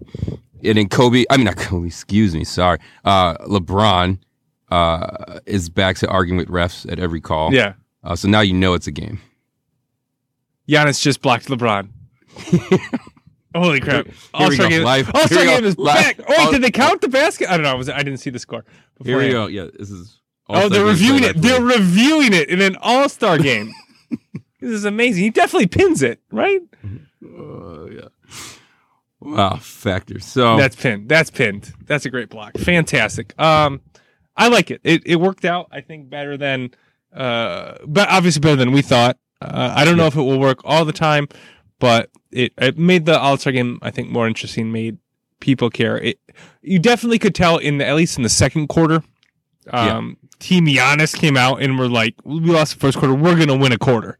[0.63, 2.79] and then Kobe, I mean not Kobe, excuse me, sorry.
[3.03, 4.19] Uh, LeBron
[4.69, 7.53] uh, is back to arguing with refs at every call.
[7.53, 7.73] Yeah.
[8.03, 9.19] Uh, so now you know it's a game.
[10.69, 11.89] Giannis just blocked LeBron.
[13.55, 14.07] Holy crap.
[14.33, 15.55] All Star game, Live- All Star here we go.
[15.57, 16.19] game is Live- back.
[16.19, 17.49] Oh, wait, all- did they count the basket?
[17.49, 17.71] I don't know.
[17.71, 18.65] I, was, I didn't see the score.
[19.03, 19.47] Here we go.
[19.47, 20.19] Yeah, this is.
[20.49, 21.41] Oh, they're reviewing it.
[21.41, 23.71] They're reviewing it in an All Star game.
[24.59, 25.23] this is amazing.
[25.23, 26.61] He definitely pins it, right?
[27.25, 28.07] Oh, yeah.
[29.21, 30.19] Wow, factor.
[30.19, 31.07] So That's pinned.
[31.09, 31.73] That's pinned.
[31.85, 32.57] That's a great block.
[32.57, 33.33] Fantastic.
[33.39, 33.81] Um,
[34.37, 34.81] I like it.
[34.83, 35.67] It it worked out.
[35.71, 36.71] I think better than,
[37.13, 39.17] uh, but obviously better than we thought.
[39.41, 41.27] Uh, I don't know if it will work all the time,
[41.79, 44.71] but it it made the All Star game I think more interesting.
[44.71, 44.97] Made
[45.39, 45.97] people care.
[45.97, 46.19] It
[46.61, 49.03] you definitely could tell in the, at least in the second quarter.
[49.71, 53.15] Um, Team Giannis came out and were like, "We lost the first quarter.
[53.15, 54.17] We're gonna win a quarter,"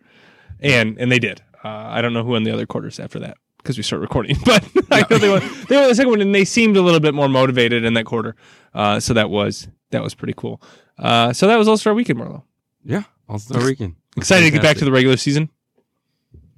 [0.60, 1.42] and and they did.
[1.64, 4.38] Uh, I don't know who won the other quarters after that because we start recording,
[4.46, 5.42] but I know they won.
[5.68, 8.06] They won the second one, and they seemed a little bit more motivated in that
[8.06, 8.36] quarter.
[8.74, 10.62] Uh, so that was that was pretty cool.
[10.98, 12.44] Uh, so that was All Star Weekend, Marlo.
[12.84, 13.96] yeah, All Star Weekend.
[14.18, 15.50] Excited to get back to the regular season.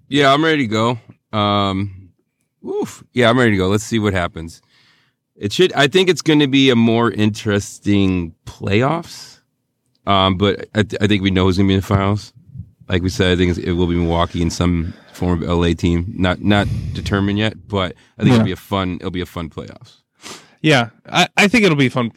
[0.07, 0.99] Yeah, I'm ready to go.
[1.37, 2.11] Um,
[2.65, 3.03] oof.
[3.13, 3.67] Yeah, I'm ready to go.
[3.67, 4.61] Let's see what happens.
[5.35, 5.73] It should.
[5.73, 9.39] I think it's going to be a more interesting playoffs.
[10.05, 12.31] Um, but I, th- I think we know who's going to be in the finals.
[12.87, 16.13] Like we said, I think it will be Milwaukee and some form of LA team.
[16.17, 18.35] Not not determined yet, but I think Yeah.
[18.35, 18.95] it'll be a fun.
[18.95, 19.97] It'll be a fun playoffs.
[20.61, 22.11] Yeah, I, I think it'll be fun.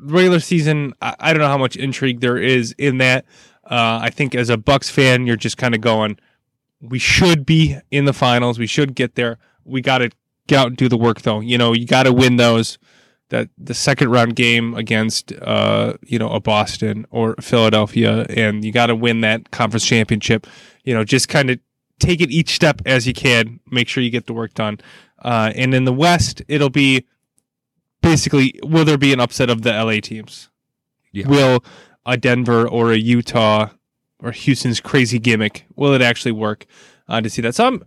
[0.00, 3.24] Regular season, I, I don't know how much intrigue there is in that.
[3.64, 6.18] Uh, I think as a Bucks fan, you're just kind of going,
[6.80, 8.58] we should be in the finals.
[8.58, 9.38] We should get there.
[9.64, 10.10] We got to
[10.46, 11.40] get out and do the work, though.
[11.40, 12.78] You know, you got to win those.
[13.28, 18.72] That the second round game against, uh, you know, a Boston or Philadelphia, and you
[18.72, 20.48] got to win that conference championship.
[20.82, 21.60] You know, just kind of
[22.00, 23.60] take it each step as you can.
[23.70, 24.80] Make sure you get the work done.
[25.20, 27.06] Uh, and in the West, it'll be
[28.00, 30.48] basically will there be an upset of the LA teams?
[31.12, 31.28] Yeah.
[31.28, 31.64] Will
[32.06, 33.70] a Denver or a Utah
[34.22, 36.66] or Houston's crazy gimmick will it actually work
[37.08, 37.54] uh, to see that?
[37.54, 37.84] So I'm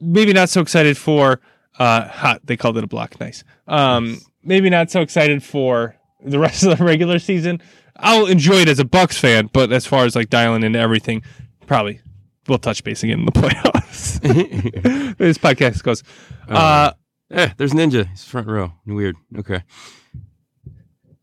[0.00, 1.40] maybe not so excited for
[1.78, 2.40] uh, hot.
[2.44, 3.18] They called it a block.
[3.20, 3.44] Nice.
[3.66, 7.62] Um, maybe not so excited for the rest of the regular season.
[7.96, 11.22] I'll enjoy it as a Bucks fan, but as far as like dialing into everything,
[11.66, 12.00] probably
[12.46, 14.20] we'll touch base again in the playoffs.
[15.18, 16.02] this podcast goes.
[16.48, 16.92] Uh,
[17.30, 18.08] Eh, there's Ninja.
[18.08, 18.72] He's front row.
[18.86, 19.16] Weird.
[19.38, 19.62] Okay.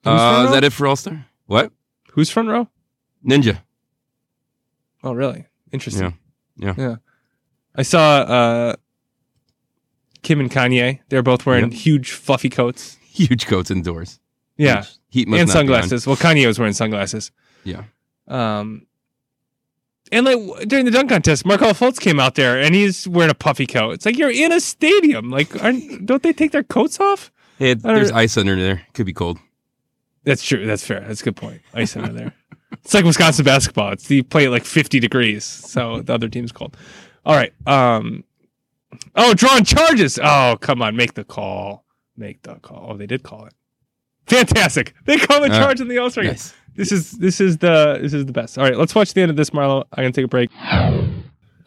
[0.05, 1.25] Uh, is that it for All Star?
[1.47, 1.71] What?
[2.11, 2.67] who's front row?
[3.27, 3.59] Ninja.
[5.03, 5.45] Oh, really?
[5.71, 6.17] Interesting.
[6.57, 6.73] Yeah.
[6.77, 6.95] Yeah.
[7.75, 8.75] I saw uh,
[10.21, 10.99] Kim and Kanye.
[11.09, 11.73] They're both wearing Yep.
[11.73, 12.97] huge fluffy coats.
[13.15, 14.19] Huge coats indoors.
[14.57, 14.89] Yeah, Huge.
[15.09, 15.81] Heat must and not be on.
[15.83, 16.05] sunglasses.
[16.07, 17.31] Well, Kanye was wearing sunglasses.
[17.63, 17.83] Yeah.
[18.27, 18.87] Um,
[20.11, 23.35] and like during the dunk contest, Markelle Fultz came out there and he's wearing a
[23.35, 23.91] puffy coat.
[23.95, 25.29] It's like you're in a stadium.
[25.31, 27.31] Like, aren't, don't they take their coats off?
[27.57, 28.83] There's ice under there.
[28.93, 29.39] Could be cold.
[30.23, 30.65] That's true.
[30.65, 31.01] That's fair.
[31.01, 31.61] That's a good point.
[31.73, 32.33] Ice under there.
[32.83, 33.93] It's like Wisconsin basketball.
[33.93, 36.75] It's you play at like 50 degrees, so the other team's cold.
[37.25, 37.53] All right.
[37.65, 38.23] Um.
[39.15, 40.19] Oh, drawn charges.
[40.21, 41.85] Oh, come on, make the call.
[42.17, 42.87] Make the call.
[42.91, 43.53] Oh, they did call it.
[44.27, 44.93] Fantastic.
[45.05, 46.33] They call the Uh, charge in the All Star game.
[46.33, 46.53] Nice.
[46.75, 48.57] This is this is the this is the best.
[48.57, 49.85] All right, let's watch the end of this, Marlo.
[49.93, 50.49] I'm gonna take a break.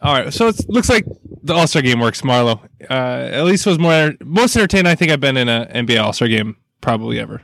[0.01, 1.05] All right, so it looks like
[1.43, 2.59] the All Star game works, Marlo.
[2.89, 6.13] Uh, at least was more most entertained I think I've been in a NBA All
[6.13, 7.41] Star game probably ever.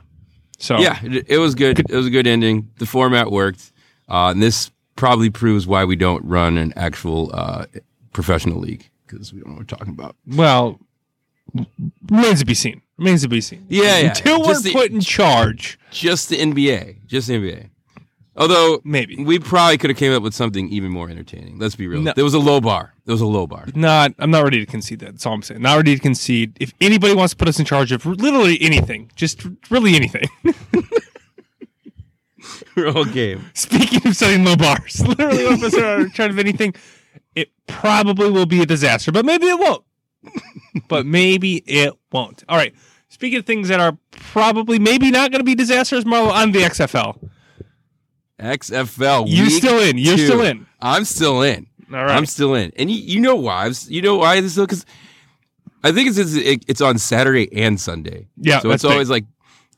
[0.58, 1.80] So Yeah, it, it was good.
[1.80, 2.70] It was a good ending.
[2.78, 3.72] The format worked.
[4.08, 7.66] Uh, and this probably proves why we don't run an actual uh,
[8.12, 10.16] professional league because we don't know what we're talking about.
[10.26, 10.80] Well,
[12.10, 12.82] remains to be seen.
[12.98, 13.66] Remains to be seen.
[13.68, 14.08] Yeah, yeah.
[14.08, 17.06] Until we're the- put in charge, Just the NBA.
[17.06, 17.70] Just the NBA.
[18.38, 21.58] Although maybe we probably could have came up with something even more entertaining.
[21.58, 22.02] Let's be real.
[22.02, 22.12] No.
[22.14, 22.92] There was a low bar.
[23.06, 23.64] There was a low bar.
[23.74, 24.12] not.
[24.18, 25.12] I'm not ready to concede that.
[25.12, 25.62] That's all I'm saying.
[25.62, 26.54] Not ready to concede.
[26.60, 30.28] If anybody wants to put us in charge of literally anything, just really anything.
[32.76, 33.50] Real game.
[33.54, 36.74] Speaking of setting low bars, literally if us are in charge of anything,
[37.34, 39.10] it probably will be a disaster.
[39.10, 39.82] But maybe it won't.
[40.88, 42.44] But maybe it won't.
[42.48, 42.74] All right.
[43.08, 46.60] Speaking of things that are probably maybe not going to be disasters, Marlo, on the
[46.60, 47.28] XFL.
[48.40, 49.28] XFL.
[49.28, 49.96] You week still in?
[49.98, 50.26] You're two.
[50.26, 50.66] still in.
[50.80, 51.66] I'm still in.
[51.92, 52.10] All right.
[52.10, 52.72] I'm still in.
[52.76, 53.70] And you, you know why?
[53.86, 54.84] You know why this is because
[55.82, 58.26] I think it's, it's it's on Saturday and Sunday.
[58.36, 59.24] Yeah, So it's always like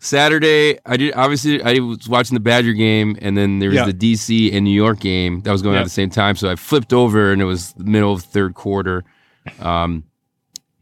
[0.00, 0.78] Saturday.
[0.86, 3.84] I did obviously I was watching the Badger game, and then there was Yeah.
[3.86, 5.82] the DC and New York game that was going on Yeah.
[5.82, 6.34] at the same time.
[6.36, 9.04] So I flipped over, and it was the middle of third quarter.
[9.60, 10.04] Um,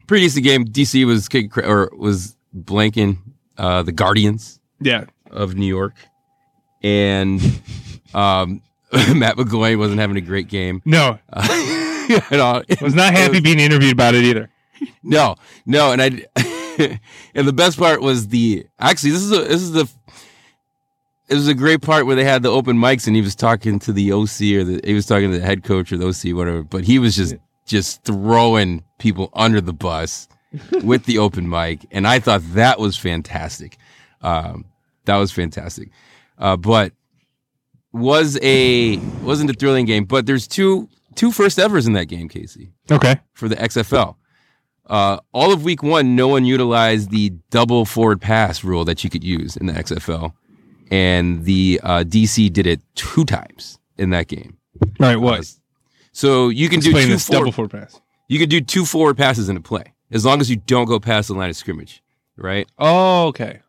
[0.07, 0.65] pretty decent game.
[0.65, 3.17] DC was cra- or was blanking
[3.57, 5.05] uh, the Guardians yeah.
[5.29, 5.95] of New York,
[6.81, 7.41] and
[8.13, 8.61] um,
[9.13, 10.81] Matt McGloin wasn't having a great game.
[10.85, 12.63] No, Uh, at all.
[12.81, 14.49] was not happy being interviewed about it either.
[15.03, 15.35] No,
[15.65, 16.25] no, and I
[17.35, 19.89] and the best part was the actually this is a this is the
[21.29, 23.79] it was a great part where they had the open mics and he was talking
[23.79, 26.35] to the OC or the he was talking to the head coach or the OC
[26.35, 27.35] whatever, but he was just
[27.67, 30.27] just throwing people under the bus
[30.83, 33.77] with the open mic, and I thought that was fantastic.
[34.21, 34.65] Um,
[35.05, 35.89] that was fantastic,
[36.39, 36.93] uh, but
[37.93, 40.05] was a wasn't a thrilling game.
[40.05, 43.19] But there's two two first evers in that game, Casey Okay.
[43.33, 44.15] for the XFL.
[44.85, 49.09] Uh, all of week one, no one utilized the double forward pass rule that you
[49.09, 50.31] could use in the XFL,
[50.89, 54.57] and the uh, DC did it two times in that game.
[54.99, 55.17] All right.
[55.17, 55.51] What?
[56.17, 58.01] So you can Explain do two this forward, double forward pass.
[58.27, 60.99] you could do two forward passes in a play as long as you don't go
[60.99, 62.01] past the line of scrimmage,
[62.37, 62.67] right?
[62.79, 63.59] Oh, okay.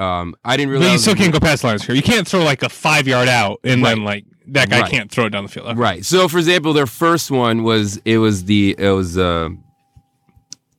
[0.00, 2.04] Um, I didn't But you still can't go past the line of scrimmage.
[2.04, 4.90] You can't throw like a five yard out and then like that guy Right.
[4.90, 5.68] can't throw it down the field.
[5.68, 5.78] Okay.
[5.78, 6.04] Right.
[6.04, 9.50] So, for example, their first one was it was the it was uh,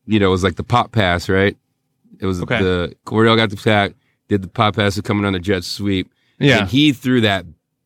[0.05, 1.55] you know, it was like the pop pass, right?
[2.19, 2.61] It was Okay.
[2.61, 3.93] the Cardale got the sack,
[4.27, 6.59] did the pop pass was coming on the jet sweep, Yeah.
[6.59, 7.45] and he threw that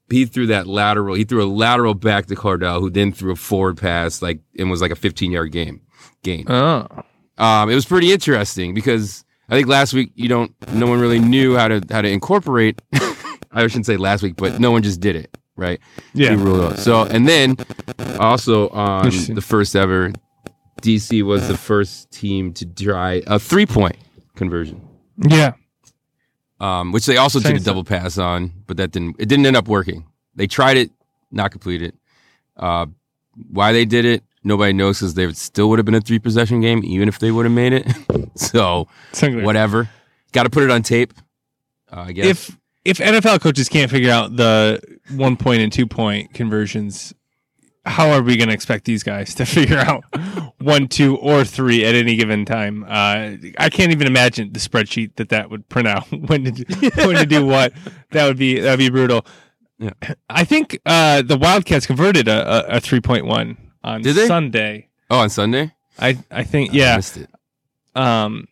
[0.10, 1.16] he threw that lateral.
[1.16, 4.70] He threw a lateral back to Cardale, who then threw a forward pass, like and
[4.70, 5.82] was like a 15 yard game
[6.24, 6.45] gain.
[6.49, 6.88] Oh.
[7.38, 11.20] Um, it was pretty interesting because I think last week you don't no one really
[11.20, 12.82] knew how to how to incorporate.
[13.51, 15.80] I shouldn't say last week, but no one just did it, right?
[16.14, 16.32] Yeah.
[16.32, 16.78] You rule it.
[16.78, 17.58] So and then
[18.20, 20.12] also on the first ever,
[20.82, 23.97] DC was the first team to try a three point
[24.36, 24.82] conversion,
[25.18, 25.53] Yeah.
[26.60, 29.55] Um, which they also did a double pass on, but that didn't it didn't end
[29.55, 30.05] up working.
[30.36, 30.91] They tried it,
[31.32, 31.95] not complete it.
[32.55, 32.88] Uh,
[33.51, 36.62] Why they did it, nobody knows because there still would have been a three possession
[36.62, 37.88] game, even if they would have made it.
[38.36, 38.88] so,
[39.43, 39.89] whatever.
[40.32, 41.14] Got to put it on tape.
[41.91, 42.26] Uh, I guess.
[42.26, 44.82] if if NFL coaches can't figure out the
[45.12, 47.14] one point and two point conversions,
[47.88, 50.04] how are we going to expect these guys to figure out
[50.60, 52.84] one, two, or three at any given time?
[52.84, 56.90] Uh, I can't even imagine the spreadsheet that that would print out when to do,
[56.96, 57.74] when to do what.
[58.12, 59.26] That would be that would be brutal.
[59.80, 59.92] Yeah.
[60.30, 64.28] I think uh, the Wildcats converted a, a, a three point one on Did they?
[64.28, 64.88] Sunday.
[65.10, 65.74] oh, on Sunday?
[66.00, 66.96] I I think I yeah.
[66.96, 67.30] missed it.
[67.96, 68.48] Um,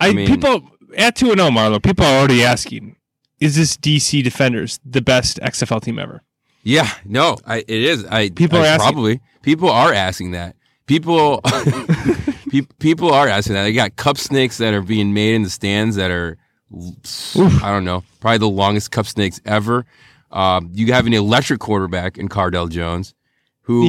[0.00, 1.82] I, I mean- people at two and zero, Marlo.
[1.82, 2.96] People are already asking,
[3.40, 6.22] is this DC Defenders the best XFL team ever?
[6.66, 8.04] Yeah, no, I, it is.
[8.06, 10.56] I People I are asking- probably people are asking that.
[10.86, 11.40] People,
[12.50, 13.62] pe- people are asking that.
[13.64, 16.36] They got cup snakes that are being made in the stands that are,
[16.74, 19.84] I don't know, probably the longest cup snakes ever.
[20.30, 23.14] Um, you have an electric quarterback in Cardale Jones,
[23.62, 23.84] who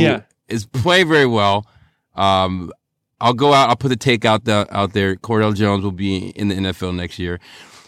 [0.48, 0.82] is Yeah.
[0.82, 1.66] playing very well.
[2.16, 2.72] Um,
[3.20, 3.70] I'll go out.
[3.70, 5.16] I'll put the take out the, out there.
[5.16, 7.40] Cardale Jones will be in the NFL next year.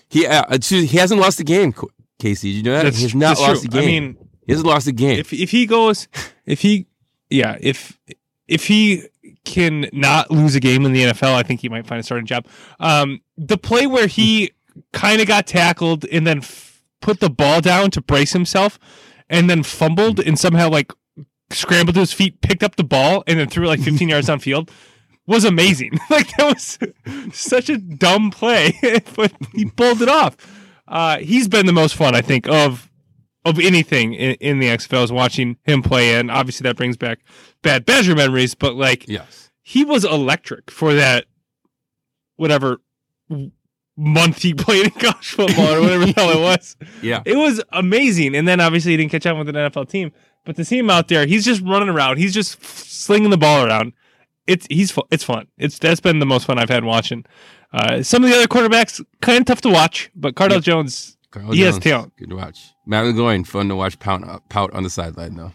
[0.09, 1.73] He uh, he hasn't lost a game.
[2.17, 2.83] Casey, did you know that?
[2.85, 3.79] That's, He's not lost true.
[3.79, 3.83] a game.
[3.83, 5.19] I mean, hasn't lost a game.
[5.19, 6.07] if if he goes,
[6.45, 6.87] if he,
[7.29, 7.99] yeah, if
[8.47, 9.03] if he
[9.45, 12.25] can not lose a game in the NFL, I think he might find a starting
[12.25, 12.45] job.
[12.79, 14.51] Um, the play where he
[14.93, 18.79] kind of got tackled and then f- put the ball down to brace himself,
[19.29, 20.91] and then fumbled and somehow like
[21.51, 24.27] scrambled to his feet, picked up the ball, and then threw it like 15 yards
[24.27, 24.69] downfield.
[25.27, 25.91] Was amazing.
[26.09, 26.79] Like that was
[27.37, 28.73] such a dumb play,
[29.15, 30.35] but he pulled it off.
[30.87, 32.88] Uh, he's been the most fun, I think, of
[33.49, 37.19] of anything in, in the XFL is watching him play, and obviously that brings back
[37.61, 38.55] bad Badger memories.
[38.55, 39.49] But like, yes.
[39.61, 41.25] he was electric for that
[42.37, 42.79] whatever
[43.99, 46.75] month he played in college football or whatever the hell it was.
[47.01, 47.21] Yeah.
[47.25, 48.35] It was amazing.
[48.35, 50.11] And then obviously he didn't catch on with an NFL team,
[50.45, 52.17] but to see him out there, he's just running around.
[52.17, 53.93] He's just slinging the ball around.
[54.47, 55.47] It's he's it's fun.
[55.57, 57.25] It's that's been the most fun I've had watching.
[57.71, 60.61] Uh, some of the other quarterbacks kind of tough to watch, but Cardale.
[60.61, 62.13] Jones, Carl He has talent.
[62.17, 62.71] Good to watch.
[62.85, 65.51] Matt McGloin, fun to watch pout, uh, pout on the sideline, though.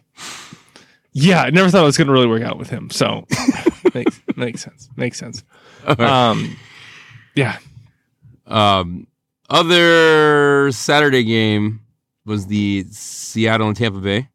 [1.13, 2.91] yeah, I never thought it was going to really work out with him.
[2.91, 3.27] So
[3.95, 4.89] makes makes sense.
[4.97, 5.43] Makes sense.
[5.87, 6.57] Um,
[7.35, 7.59] yeah,
[8.47, 9.07] Um,
[9.51, 11.81] other Saturday game
[12.25, 14.29] was the Seattle and Tampa Bay.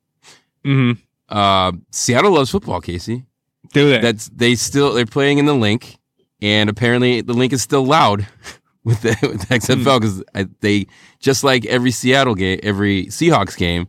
[0.63, 0.91] hmm
[1.29, 3.25] Uh, Seattle loves football, Casey.
[3.73, 4.01] do that.
[4.01, 5.97] That's they still they're playing in the link,
[6.41, 8.27] and apparently the link is still loud
[8.89, 10.23] with the, with the XFL because
[10.61, 10.87] they
[11.19, 13.87] just like every Seattle game, every Seahawks game,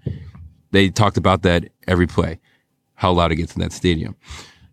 [0.71, 2.39] they talked about that every play,
[2.95, 4.15] how loud it gets in that stadium.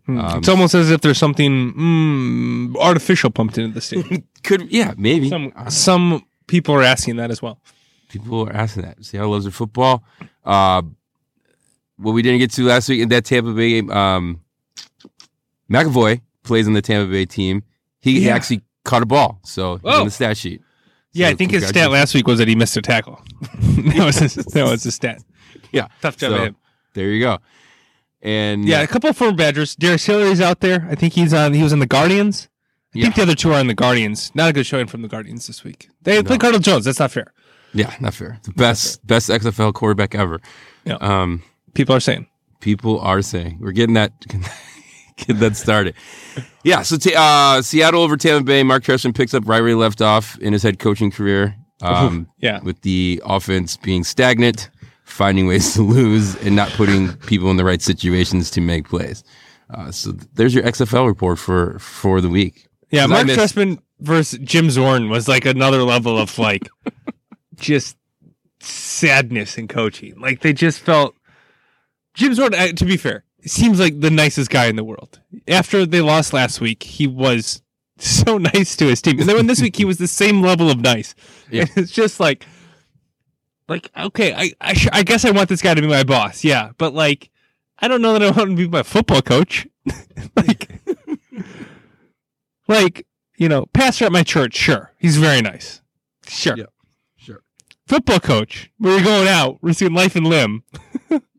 [0.06, 4.24] Um, it's almost as if there's something mm, artificial pumped into the stadium.
[4.42, 7.60] Could yeah maybe some some people are asking that as well.
[8.08, 9.04] people are asking that.
[9.04, 10.02] Seattle loves their football.
[10.44, 10.80] Uh,
[11.98, 14.40] what we didn't get to last week in that Tampa Bay game, um,
[15.70, 17.62] McAvoy plays on the Tampa Bay team.
[18.00, 18.34] He Yeah.
[18.36, 20.00] actually caught a ball, so he's Oh.
[20.00, 20.62] on the stat sheet.
[21.12, 23.20] Yeah, So I think his stat last week was that he missed a tackle.
[23.60, 25.22] that was his, that was his stat.
[25.72, 26.56] Yeah, Tough job So, of him.
[26.94, 27.38] There you go.
[28.22, 29.76] And Yeah, a couple of former Badgers.
[29.76, 30.86] Darius Hillary's out there.
[30.90, 31.54] I think he's on.
[31.54, 32.48] He was in the Guardians.
[32.94, 33.02] I Yeah.
[33.04, 34.32] think the other two are on the Guardians.
[34.34, 35.88] Not a good showing from the Guardians this week.
[36.02, 36.22] They No.
[36.24, 36.84] played Cardale Jones.
[36.84, 37.32] That's not fair.
[37.74, 38.38] yeah, not fair.
[38.44, 40.40] The best best XFL quarterback ever.
[40.84, 40.94] Yeah.
[41.00, 41.42] Um,
[41.74, 42.26] People are saying.
[42.60, 44.12] people are saying we're getting that
[45.18, 45.94] getting that started.
[46.64, 48.62] Yeah, so ta- uh, Seattle over Tampa Bay.
[48.62, 51.54] Mark Trestman picks up right where he left off in his head coaching career.
[51.80, 52.58] Um, Yeah.
[52.62, 54.68] with the offense being stagnant,
[55.04, 59.22] finding ways to lose, and not putting people in the right situations to make plays.
[59.72, 62.66] Uh, so th- there's your XFL report for for the week.
[62.90, 66.68] Yeah, Mark missed- Trestman versus Jim Zorn was like another level of like
[67.56, 67.96] just
[68.60, 70.18] sadness in coaching.
[70.18, 71.14] Like they just felt
[72.14, 72.52] Jim Zorn.
[72.52, 75.20] To be fair, seems like the nicest guy in the world.
[75.46, 77.62] After they lost last week, he was
[77.98, 80.70] so nice to his team, and then when this week he was the same level
[80.70, 81.14] of nice.
[81.50, 81.62] Yeah.
[81.62, 82.44] And it's just like,
[83.68, 86.44] like okay, I I, sh- I guess I want this guy to be my boss.
[86.44, 87.30] Yeah, but like.
[87.80, 89.64] I don't know that I want him to be my football coach.
[90.36, 90.68] like,
[92.66, 95.80] like you know, pastor at my church, sure, he's very nice,
[96.26, 96.56] sure.
[96.56, 96.64] Yeah.
[97.16, 97.40] Sure.
[97.86, 100.64] Football coach, we're going out, we're seeing life and limb.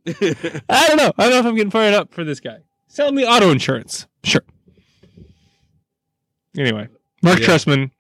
[0.08, 1.12] I don't know.
[1.18, 2.60] I don't know if I'm getting fired up for this guy.
[2.88, 4.42] Sell me auto insurance, sure.
[6.58, 6.88] Anyway,
[7.22, 7.46] Mark Yeah.
[7.46, 7.92] Trustman,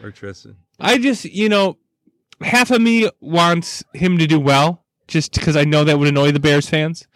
[0.00, 0.56] Mark Trestman.
[0.78, 1.78] I just you know,
[2.42, 6.32] half of me wants him to do well, just because I know that would annoy
[6.32, 7.06] the Bears fans.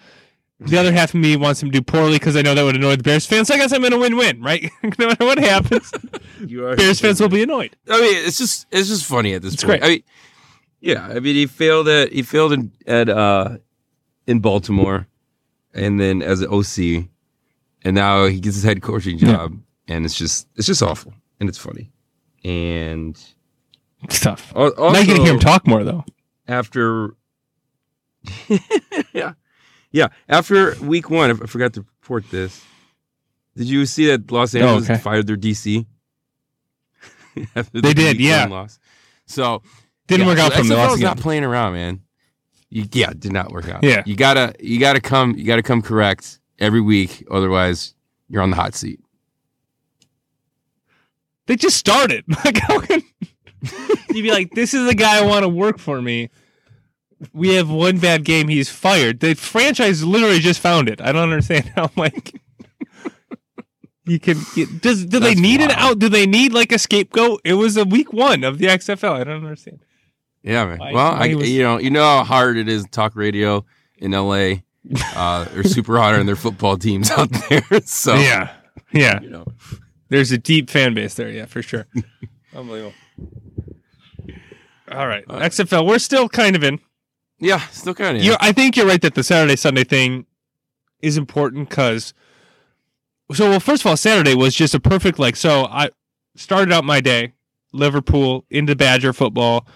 [0.63, 2.77] The other half of me wants him to do poorly because I know that would
[2.77, 3.49] annoy the Bears fans.
[3.49, 4.71] So I guess I'm in a win-win, right?
[4.99, 5.91] no matter what happens,
[6.47, 7.77] You are Bears fans will be annoyed.
[7.89, 9.81] I mean, it's just it's just funny at this It's point.
[9.81, 9.87] great.
[9.87, 10.03] I mean,
[10.81, 13.59] yeah, I mean, he failed at he failed in, at uh
[14.31, 15.07] in Baltimore.
[15.75, 17.09] and then as an OC,
[17.85, 19.33] and now he gets his head coaching Yeah.
[19.33, 19.59] job,
[19.89, 21.91] and it's just it's just awful, and it's funny,
[22.45, 23.15] and
[24.05, 24.53] It's tough.
[24.57, 26.05] al- also now you can hear him talk more though.
[26.49, 27.15] after
[29.13, 29.33] yeah
[29.93, 32.65] yeah after week one I forgot to report this.
[33.57, 35.03] Did you see that Los oh, Angeles Oh, okay.
[35.03, 35.87] fired their DC?
[37.35, 38.47] They the did, yeah.
[38.47, 38.79] loss.
[39.27, 39.63] So
[40.09, 40.69] Didn't yeah, work out so for them.
[40.69, 42.01] They lost XFL 's not playing around, man.
[42.71, 43.83] You, yeah, it did not work out.
[43.83, 44.03] Yeah.
[44.07, 47.95] you gotta you gotta come you gotta come correct every week, otherwise
[48.29, 49.01] you're on the hot seat.
[51.47, 52.25] They just started.
[52.45, 53.05] Like
[54.15, 56.31] you'd be like, this is the guy I want to work for me.
[57.35, 59.21] We have one bad game, he's fired.
[59.21, 60.99] The franchise literally just found it.
[61.03, 62.41] I don't understand how like
[64.07, 64.39] you can
[64.81, 65.93] does do they That's need it wild.
[65.93, 65.99] out?
[65.99, 67.43] Do they need like a scapegoat?
[67.45, 69.21] It was a week one of the XFL.
[69.21, 69.81] I don't understand.
[70.43, 70.79] Yeah, man.
[70.93, 73.65] Well, I, was- you know you know how hard it is to talk radio
[73.99, 74.55] in LA.
[75.15, 77.63] Uh, they're super hot on their football teams out there.
[77.85, 78.51] So Yeah.
[78.93, 79.21] Yeah.
[79.21, 79.45] you know.
[80.09, 81.87] There's a deep fan base there, yeah, for sure.
[82.55, 82.95] Unbelievable.
[84.91, 85.25] All right.
[85.29, 86.81] Uh, XFL, we're still kind of in.
[87.39, 88.25] Yeah, still kind of.
[88.25, 90.27] You're, I think you're right that the Saturday Sunday thing
[91.01, 92.13] is important because.
[93.33, 95.37] So well, first of all, Saturday was just a perfect like.
[95.37, 95.91] So I
[96.35, 97.35] started out my day,
[97.73, 99.67] Liverpool into Badger football,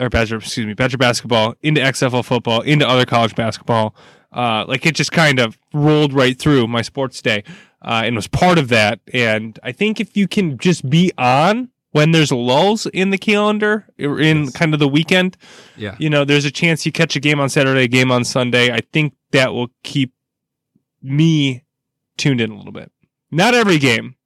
[0.00, 3.94] or Badger, excuse me, Badger basketball into XFL football into other college basketball.
[4.32, 7.44] Uh, like it just kind of rolled right through my sports day,
[7.82, 8.98] uh, and was part of that.
[9.12, 13.86] And I think if you can just be on when there's lulls in the calendar
[13.98, 14.52] in Yes.
[14.52, 15.36] kind of the weekend,
[15.76, 15.96] Yeah.
[15.98, 18.72] you know, there's a chance you catch a game on Saturday, a game on Sunday.
[18.72, 20.12] I think that will keep
[21.02, 21.64] me
[22.16, 22.90] tuned in a little bit.
[23.30, 24.16] Not every game.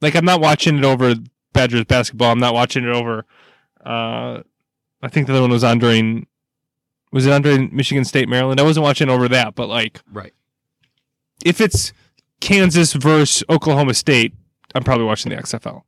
[0.00, 1.14] Like I'm not watching it over
[1.54, 2.32] Badgers basketball.
[2.32, 3.24] I'm not watching it over
[3.84, 4.40] uh
[5.04, 6.26] I think the other one was during
[7.12, 8.58] was it during Michigan State, Maryland?
[8.58, 10.32] I wasn't watching over that, but like Right.
[11.44, 11.92] if it's
[12.40, 14.34] Kansas versus Oklahoma State,
[14.74, 15.82] I'm probably watching the XFL.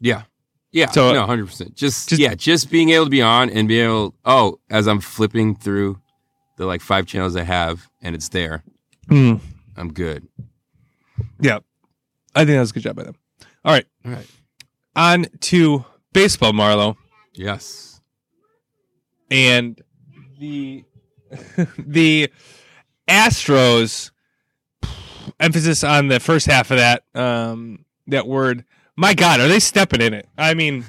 [0.00, 0.22] Yeah.
[0.72, 0.90] Yeah.
[0.90, 1.74] So- no, hundred percent.
[1.74, 4.14] Just, Just- yeah, just being able to be on and be able.
[4.24, 6.00] Oh, as I'm flipping through
[6.56, 8.62] the like five channels I have, and it's there.
[9.08, 9.40] Mm.
[9.76, 10.26] I'm good.
[11.40, 11.58] Yeah.
[12.34, 13.16] I think that was a good job by them.
[13.64, 13.86] All right.
[14.04, 14.26] All right.
[14.94, 16.96] On to baseball, Marlo.
[17.34, 17.95] Yes.
[19.30, 19.80] And
[20.38, 20.84] the
[21.78, 22.30] the
[23.08, 24.10] Astros
[25.40, 28.64] emphasis on the first half of that um that word.
[28.96, 30.28] My god are they stepping in it?
[30.38, 30.84] I mean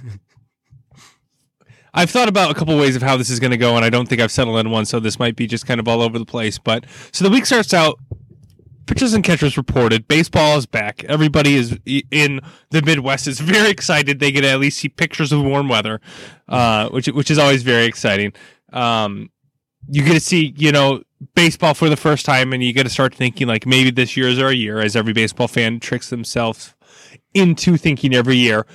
[1.94, 3.90] i've thought about a couple ways of how this is going to go and i
[3.90, 6.20] don't think i've settled on one so this might be just kind of all over
[6.20, 7.98] the place but so the week starts out
[8.88, 11.04] pitchers and catchers reported baseball is back.
[11.04, 11.78] Everybody is
[12.12, 14.20] in the midwest is very excited.
[14.20, 16.02] They get to at least see pictures of warm weather
[16.48, 18.34] uh, which which is always very exciting.
[18.74, 19.30] Um,
[19.90, 21.04] you get to see you know
[21.36, 24.28] baseball for the first time and you get to start thinking like maybe this year
[24.28, 26.76] is our year as every baseball fan tricks themselves
[27.34, 28.66] into thinking every year.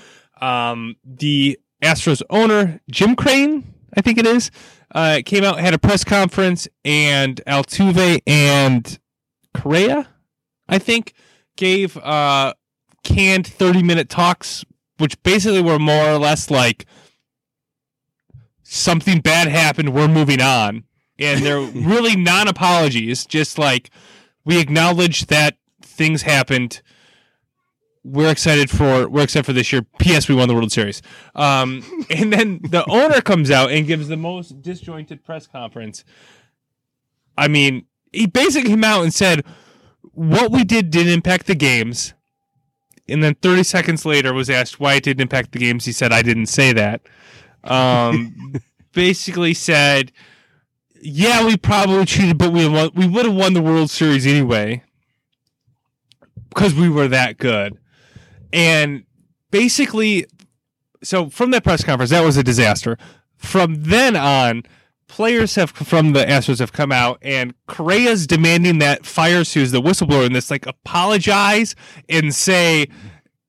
[0.41, 4.53] Um, the astros owner jim crane i think it is
[4.95, 9.01] uh, came out had a press conference and altuve and
[9.55, 10.09] correa
[10.69, 11.15] i think
[11.57, 12.55] gave uh,
[13.05, 14.65] canned 30 minute talks
[14.99, 16.87] which basically were more or less like
[18.73, 20.85] something bad happened we're moving on.
[21.19, 23.91] And they're really non apologies just like
[24.45, 26.81] we acknowledge that things happened.
[28.05, 29.83] We're excited for we're excited for this year.
[29.99, 31.03] Ps we won the world series.
[31.35, 36.05] Um, and then the owner comes out and gives the most disjointed press conference.
[37.37, 39.45] I mean he basically came out and said
[40.13, 42.15] what we did didn't impact the games
[43.09, 46.13] and then 30 seconds later was asked why it didn't impact the games he said
[46.13, 47.03] i didn't say that
[47.65, 48.55] um,
[48.93, 50.13] basically said,
[51.01, 54.83] "Yeah, we probably cheated, but we won, we would have won the World Series anyway
[56.49, 57.79] because we were that good."
[58.53, 59.05] And
[59.51, 60.27] basically,
[61.03, 62.99] so from that press conference, that was a disaster.
[63.37, 64.63] From then on,
[65.13, 69.83] players have from the Astros have come out, and Correa's demanding that Fiers, who's the
[69.83, 71.75] whistleblower in this, like apologize
[72.09, 72.89] and say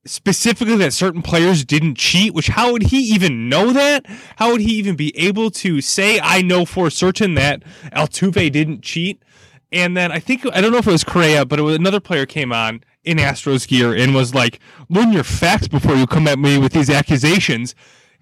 [0.05, 4.05] specifically that certain players didn't cheat, which how would he even know that?
[4.35, 8.81] How would he even be able to say, I know for certain that Altuve didn't
[8.81, 9.23] cheat?
[9.71, 12.01] And then I think, I don't know if it was Correa, but it was another
[12.01, 14.59] player came on in Astros gear and was like,
[14.89, 17.73] learn your facts before you come at me with these accusations.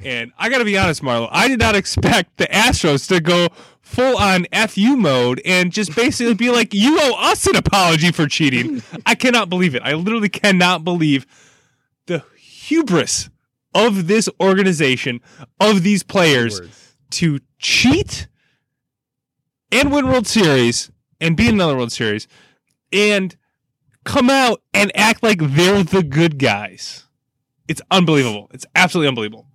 [0.04, 3.50] And I got to be honest, Marlo, I did not expect the Astros to go
[3.82, 8.28] full on FU mode and just basically be like, you owe us an apology for
[8.28, 8.82] cheating.
[9.06, 9.82] I cannot believe it.
[9.84, 11.26] I literally cannot believe
[12.08, 13.30] the hubris
[13.74, 15.22] of this organization,
[15.60, 16.62] of these players,
[17.12, 18.28] to cheat
[19.72, 22.28] and win World Series and be in another World Series
[22.92, 23.36] and
[24.04, 27.06] come out and act like they're the good guys.
[27.68, 28.50] It's unbelievable.
[28.54, 29.48] It's absolutely unbelievable.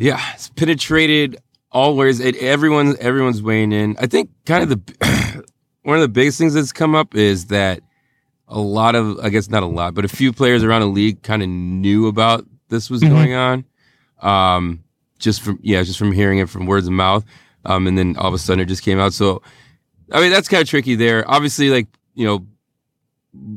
[0.00, 1.36] Yeah, it's penetrated
[1.70, 2.20] all ways.
[2.20, 3.96] It, everyone's everyone's weighing in.
[4.00, 5.44] I think kind of the
[5.82, 7.80] one of the biggest things that's come up is that
[8.48, 11.22] a lot of I guess not a lot, but a few players around the league
[11.22, 13.10] kind of knew about this was Mhm.
[13.10, 13.64] going on.
[14.22, 14.84] Um,
[15.18, 17.24] just from yeah, just from hearing it from words of mouth.
[17.66, 19.12] Um, and then all of a sudden it just came out.
[19.12, 19.42] So
[20.10, 21.28] I mean that's kind of tricky there.
[21.30, 22.46] Obviously, like you know,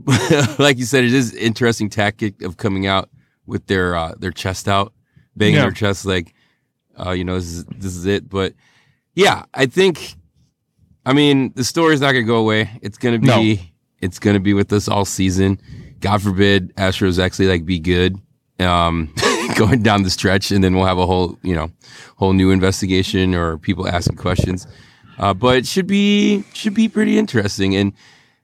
[0.59, 3.09] like you said, it is interesting tactic of coming out
[3.45, 4.92] with their uh, their chest out,
[5.35, 5.61] banging Yeah.
[5.63, 6.33] their chest like,
[6.99, 8.29] uh, you know, this is this is it.
[8.29, 8.53] But
[9.15, 10.15] yeah, I think,
[11.05, 12.69] I mean, the story's not gonna go away.
[12.81, 13.55] It's gonna be No.
[14.01, 15.59] it's gonna be with us all season.
[15.99, 18.17] God forbid Astros actually like be good.
[18.59, 19.13] Um,
[19.57, 21.71] going down the stretch, and then we'll have a whole, you know,
[22.17, 24.67] whole new investigation or people asking questions.
[25.17, 27.75] Uh, but it should be should be pretty interesting.
[27.75, 27.93] And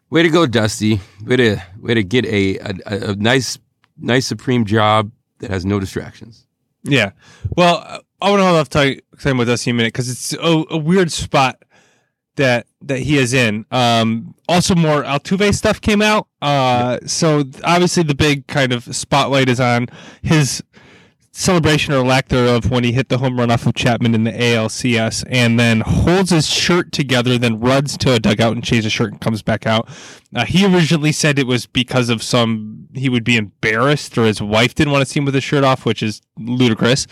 [0.09, 0.99] way to go, Dusty.
[1.25, 2.73] Way to way to get a a,
[3.11, 3.57] a nice
[3.97, 6.45] nice supreme job that has no distractions.
[6.83, 7.11] Yeah.
[7.55, 10.63] Well, I want to hold off talking talking about Dusty a minute because it's a,
[10.69, 11.61] a weird spot
[12.35, 13.65] that that he is in.
[13.71, 16.27] Um, also, more Altuve stuff came out.
[16.41, 19.87] Uh, so obviously the big kind of spotlight is on
[20.21, 20.63] his
[21.31, 24.31] celebration or lack thereof when he hit the home run off of Chapman in the
[24.31, 28.93] ALCS and then holds his shirt together, then runs to a dugout and changes his
[28.93, 29.87] shirt and comes back out.
[30.35, 34.41] Uh, he originally said it was because of some, he would be embarrassed or his
[34.41, 37.05] wife didn't want to see him with his shirt off, which is ludicrous.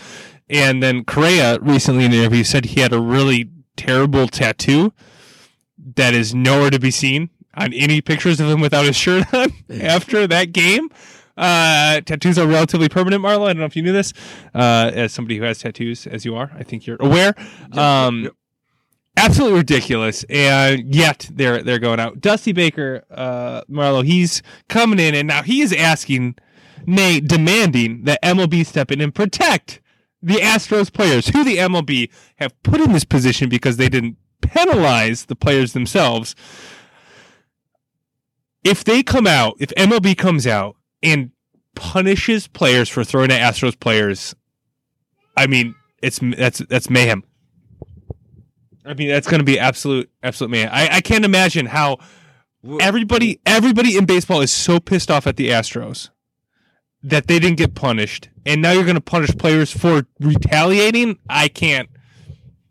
[0.50, 4.92] And then Correa recently in an interview said he had a really terrible tattoo
[5.94, 9.52] that is nowhere to be seen on any pictures of him without his shirt on
[9.80, 10.88] after that game.
[11.38, 13.44] Uh, tattoos are relatively permanent, Marlo.
[13.44, 14.12] I don't know if you knew this.
[14.52, 17.34] Uh, as somebody who has tattoos, as you are, I think you're aware.
[17.72, 18.32] Um, yep.
[19.16, 22.20] absolutely ridiculous, and yet they're they're going out.
[22.20, 26.34] Dusty Baker, uh, Marlo, he's coming in, and now he is asking,
[26.86, 29.80] nay, demanding that MLB step in and protect
[30.20, 35.26] the Astros players, who the MLB have put in this position because they didn't penalize
[35.26, 36.34] the players themselves.
[38.64, 41.30] If they come out, if MLB comes out and
[41.74, 44.34] punishes players for throwing at Astros players,
[45.36, 47.24] I mean, it's that's that's mayhem.
[48.84, 50.70] I mean, that's going to be absolute absolute mayhem.
[50.72, 51.98] I, I can't imagine how
[52.80, 56.10] everybody everybody in baseball is so pissed off at the Astros
[57.02, 61.18] that they didn't get punished, and now you're going to punish players for retaliating.
[61.28, 61.88] I can't.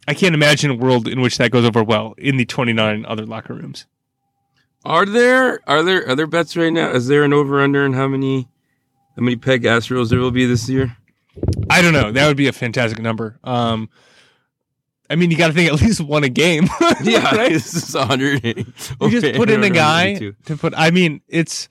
[0.10, 3.26] I can't imagine a world in which that goes over well in the 29 other
[3.26, 3.86] locker rooms.
[4.86, 6.92] Are there are there are there bets right now?
[6.92, 8.48] Is there an over under on how many
[9.16, 10.96] how many peg Astros there will be this year?
[11.70, 12.12] I don't know.
[12.12, 13.40] That would be a fantastic number.
[13.44, 13.90] Um,
[15.10, 16.68] I mean, you got to think at least one a game.
[17.04, 17.52] Yeah, right?
[17.54, 18.44] this is hundred.
[18.44, 18.66] You
[19.10, 20.16] just put in a guy
[20.46, 20.74] to put.
[20.76, 21.70] I mean, it's.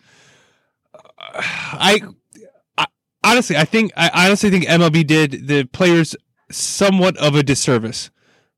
[1.19, 2.01] I,
[2.79, 2.87] I
[3.25, 6.15] honestly, I think I honestly think MLB did the players
[6.51, 8.11] somewhat of a disservice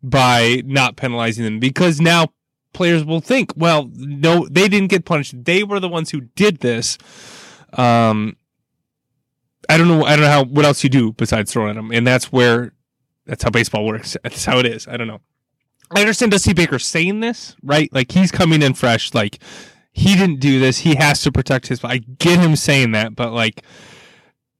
[0.02, 2.28] by not penalizing them because now
[2.72, 5.44] players will think, well, no, they didn't get punished.
[5.44, 6.98] They were the ones who did this.
[7.72, 8.36] Um,
[9.68, 10.04] I don't know.
[10.04, 12.72] I don't know how what else you do besides throwing at them, and that's where
[13.26, 14.16] that's how baseball works.
[14.22, 14.88] That's how it is.
[14.88, 15.20] I don't know.
[15.94, 17.92] I understand Dusty Baker saying this, right?
[17.92, 19.14] Like he's coming in fresh.
[19.14, 19.38] Like
[19.92, 20.78] he didn't do this.
[20.78, 21.84] He has to protect his.
[21.84, 23.62] I get him saying that, but like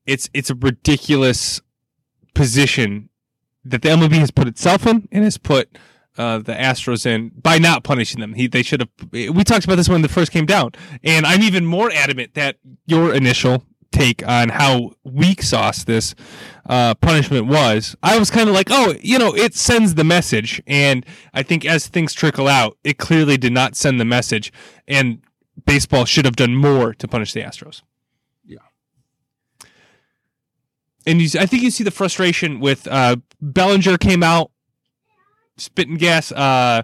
[0.06, 1.60] it's it's a ridiculous
[2.34, 3.08] position
[3.64, 5.78] that the MLB has put itself in and has put
[6.18, 8.34] uh, the Astros in by not punishing them.
[8.34, 8.90] He they should have.
[9.12, 12.56] We talked about this when the first came down, and I'm even more adamant that
[12.86, 16.14] your initial take on how weak sauce this
[16.66, 17.96] uh, punishment was.
[18.02, 21.64] I was kind of like, oh, you know, it sends the message, and I think
[21.64, 24.52] as things trickle out, it clearly did not send the message,
[24.86, 25.20] and
[25.64, 27.82] baseball should have done more to punish the Astros.
[28.44, 28.58] Yeah.
[31.06, 34.50] And you, I think you see the frustration with uh, Bellinger came out
[35.58, 36.32] spitting gas.
[36.32, 36.82] Uh,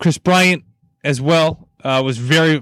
[0.00, 0.64] Kris Bryant
[1.02, 2.60] as well uh, was very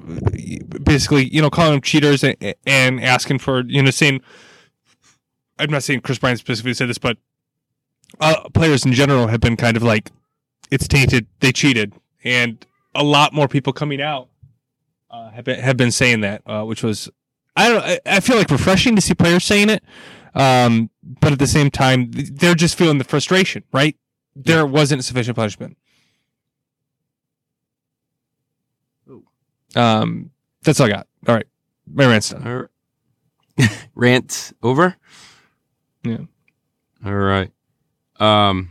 [0.85, 4.21] basically, you know, calling them cheaters and, and asking for, you know, saying.
[5.59, 7.19] I'm not saying Kris Bryant specifically said this, but
[8.21, 10.11] uh, players in general have been kind of like,
[10.73, 11.27] it's tainted.
[11.39, 11.93] They cheated,
[12.25, 12.65] and
[12.95, 14.29] a lot more people coming out
[15.11, 17.09] uh, have been have been saying that, uh, which was
[17.55, 17.85] I don't.
[17.85, 19.85] I, I feel like refreshing to see players saying it,
[20.35, 23.63] um, but at the same time, they're just feeling the frustration.
[23.73, 23.97] Right?
[24.35, 25.77] There wasn't sufficient punishment.
[29.75, 30.31] Um,
[30.63, 31.07] that's all I got.
[31.27, 31.47] All right,
[31.87, 32.69] my rant's done.
[33.59, 33.71] Right.
[33.95, 34.97] Rant over.
[36.05, 36.19] Yeah.
[37.05, 37.51] All right.
[38.19, 38.71] Um,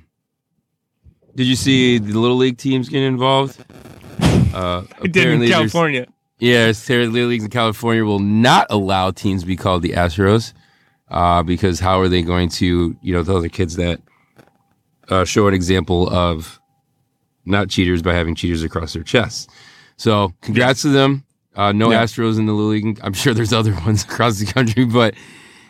[1.36, 3.64] did you see the little league teams getting involved?
[4.54, 6.08] Uh, I did in California.
[6.40, 10.54] Yeah, Sarah Little Leagues in California will not allow teams to be called the Astros
[11.10, 14.02] uh, because how are they going to, you know, tell the kids that
[15.10, 16.60] uh, show an example of
[17.46, 19.48] not cheaters by having cheaters across their chests?
[19.98, 21.26] So, congrats to them.
[21.56, 22.04] Uh, no Yeah.
[22.04, 23.00] Astros in the Little League.
[23.04, 25.16] I'm sure there's other ones across the country, but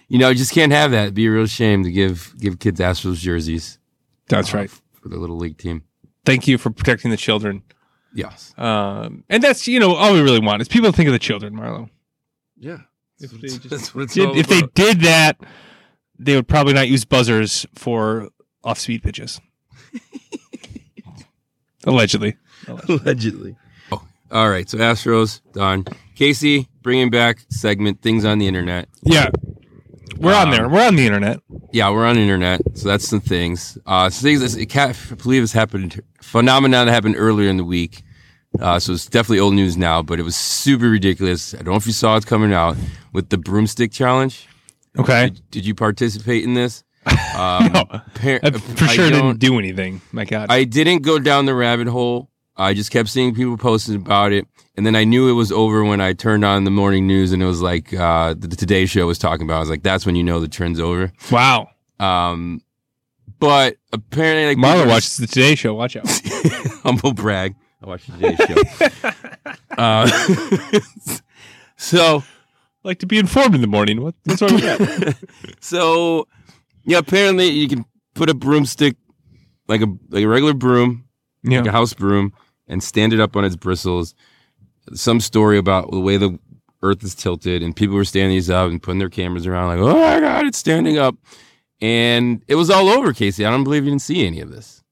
[0.08, 1.04] you know, just can't have that.
[1.04, 3.80] It'd be a real shame to give give kids Astros jerseys
[4.28, 4.70] That's uh, right.
[4.70, 5.84] for the Little League team.
[6.26, 7.64] Thank you for protecting the children.
[8.14, 8.54] Yes.
[8.58, 11.20] Um, and that's you know all we really want is people to think of the
[11.20, 11.90] children, Marlo.
[12.58, 12.80] Yeah.
[13.20, 15.40] If they just that's what it's Did- if they did that,
[16.20, 18.30] they would probably not use buzzers for
[18.64, 19.40] off-speed pitches.
[21.86, 22.36] Allegedly.
[22.88, 23.56] Allegedly.
[23.92, 24.70] Oh, all right.
[24.70, 25.86] So Astros Don.
[26.16, 28.88] Casey, bringing back segment things on the internet.
[29.04, 29.30] Yeah.
[30.18, 30.70] We're on Um, there.
[30.70, 31.40] We're on the internet.
[31.72, 33.78] Yeah, we're on the internet, so that's some things.
[33.88, 36.00] Uh, some things that can't, I believe has happened.
[36.22, 38.04] Phenomenon that happened earlier in the week.
[38.60, 41.56] Uh, so it's definitely old news now, but it was super ridiculous.
[41.56, 42.76] I don't know if you saw it coming out
[43.14, 44.48] with the broomstick challenge.
[45.00, 45.30] Okay.
[45.30, 46.84] Did, did you participate in this?
[47.08, 47.14] Um,
[47.74, 47.86] No.
[47.86, 50.02] appar- I for sure don't- didn't do anything.
[50.12, 50.48] My God.
[50.52, 52.30] I didn't go down the rabbit hole.
[52.58, 54.46] I just kept seeing people posting about it.
[54.78, 57.42] And then I knew it was over when I turned on the morning news and
[57.42, 59.56] it was like uh, the, the Today Show was talking about.
[59.56, 59.58] it.
[59.58, 61.12] I was like, that's when you know the trend's over.
[61.32, 61.70] wow.
[62.00, 62.62] Um,
[63.40, 65.74] but apparently, like Marlo people are watches the Today Show.
[65.74, 66.04] Watch out.
[66.84, 67.56] humble brag.
[67.84, 69.12] I watched the Today
[69.44, 69.52] Show.
[69.78, 70.80] uh,
[71.78, 72.24] so,
[72.84, 74.02] like to be informed in the morning.
[74.02, 75.16] What, what's wrong with that?
[75.60, 76.28] so
[76.84, 78.96] yeah, apparently you can put a broomstick,
[79.68, 81.06] like a like a regular broom,
[81.44, 81.60] Yeah.
[81.60, 82.34] like a house broom,
[82.68, 84.16] and stand it up on its bristles.
[84.94, 86.40] Some story about the way the
[86.84, 89.80] earth is tilted, and people were standing these up and putting their cameras around, like,
[89.80, 91.16] oh my god, it's standing up.
[91.80, 93.46] And it was all over, Casey.
[93.46, 94.84] I don't believe you didn't see any of this.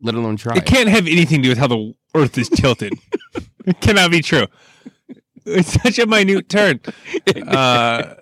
[0.00, 0.56] Let alone try.
[0.56, 2.92] It can't have anything to do with how the Earth is tilted.
[3.66, 4.46] it cannot be true.
[5.44, 6.80] It's such a minute turn.
[7.48, 8.14] Uh,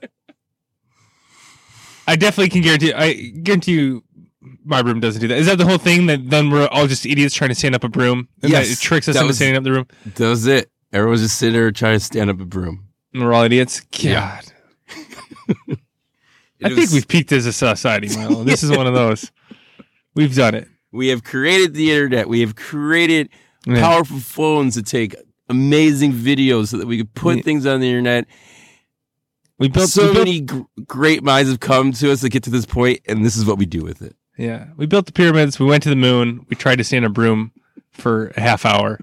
[2.10, 2.92] I definitely can guarantee.
[2.92, 4.04] I guarantee you,
[4.64, 5.38] my broom doesn't do that.
[5.38, 6.06] Is that the whole thing?
[6.06, 8.78] That then we're all just idiots trying to stand up a broom, and Yes, it
[8.80, 9.86] tricks us into was- standing up the room.
[10.16, 10.70] That was it.
[10.92, 12.88] Everyone's just sitting there trying to stand up a broom.
[13.14, 13.80] And we're all idiots.
[13.80, 14.40] God, Yeah.
[16.62, 18.44] I It think we've peaked as a society, Milo.
[18.44, 19.30] This is one of those.
[20.14, 20.68] We've done it.
[20.92, 22.28] we have created the internet.
[22.28, 23.28] We have created
[23.66, 23.80] Yeah.
[23.80, 25.14] powerful phones to take
[25.48, 27.42] amazing videos so that we could put Yeah.
[27.42, 28.26] things on the internet.
[29.60, 32.42] We built so we built- many gr- great minds have come to us to get
[32.44, 34.16] to this point, and this is what we do with it.
[34.36, 35.60] Yeah, we built the pyramids.
[35.60, 36.46] We went to the moon.
[36.48, 37.52] We tried to stand a broom
[37.92, 38.98] for a half hour,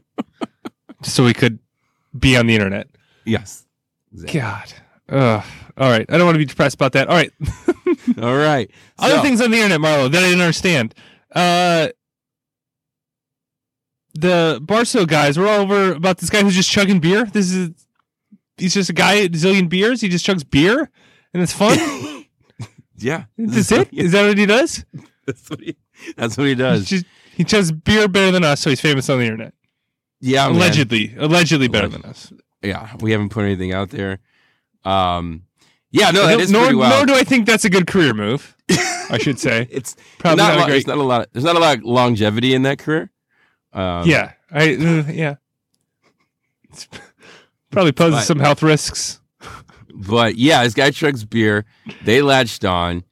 [1.03, 1.59] just so we could
[2.17, 2.87] be on the internet.
[3.23, 3.65] Yes.
[4.33, 4.73] God.
[5.09, 5.43] Ugh.
[5.77, 6.05] All right.
[6.09, 7.07] I don't want to be depressed about that.
[7.07, 7.31] All right.
[8.21, 8.71] All right.
[8.97, 10.95] Other things on the internet, Marlo, that I didn't understand.
[11.35, 11.89] Uh,
[14.15, 17.25] the Barstool guys were all over about this guy who's just chugging beer.
[17.25, 17.69] This is
[18.57, 20.01] he's just a guy, a zillion beers.
[20.01, 20.89] He just chugs beer,
[21.33, 21.77] and it's fun.
[22.99, 23.25] Yeah.
[23.37, 23.89] That's it.
[23.93, 24.83] Is that what he does?
[25.27, 25.75] That's what he,
[26.15, 26.85] that's what he He's does.
[26.85, 27.05] just,
[27.35, 29.53] he chugs beer better than us, so he's famous on the internet.
[30.19, 30.47] Yeah.
[30.47, 30.55] man.
[30.55, 32.33] allegedly, allegedly better Alleged- than us.
[32.63, 32.89] Yeah.
[33.01, 34.17] We haven't put anything out there.
[34.83, 35.43] Um,
[35.91, 36.91] yeah, no, that No- is nor, pretty wild.
[36.91, 38.55] nor do I think that's a good career move.
[39.11, 39.67] I should say.
[39.71, 40.73] it's Probably not, not, a a lot, great.
[40.73, 41.21] there's not a lot.
[41.21, 43.11] Of, there's not a lot of longevity in that career.
[43.73, 45.35] Um, yeah, I uh, yeah.
[47.77, 49.19] Probably poses But- some health risks.
[49.93, 51.63] But yeah, this guy chugs beer.
[52.05, 53.03] They latched on.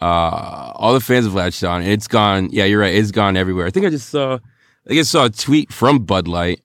[0.00, 1.82] Uh, all the fans have latched on.
[1.82, 2.48] It's gone.
[2.50, 2.94] Yeah, you're right.
[2.94, 3.66] It's gone everywhere.
[3.66, 4.36] I think I just saw.
[4.36, 6.62] I think I saw a tweet from Bud Light,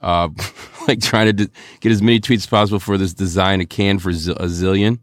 [0.00, 0.30] uh,
[0.88, 4.00] like trying to d- get as many tweets as possible for this design a can
[4.00, 4.98] for z- a zillion.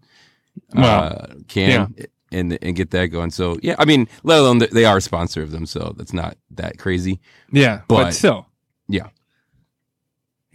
[0.73, 0.83] Wow.
[0.99, 1.95] Uh, can
[2.33, 3.31] and and get that going.
[3.31, 6.11] So yeah, I mean, let alone that they are a sponsor of them, so that's
[6.11, 7.21] not that crazy.
[7.53, 8.47] Yeah, but, But- still.
[8.89, 9.07] Yeah.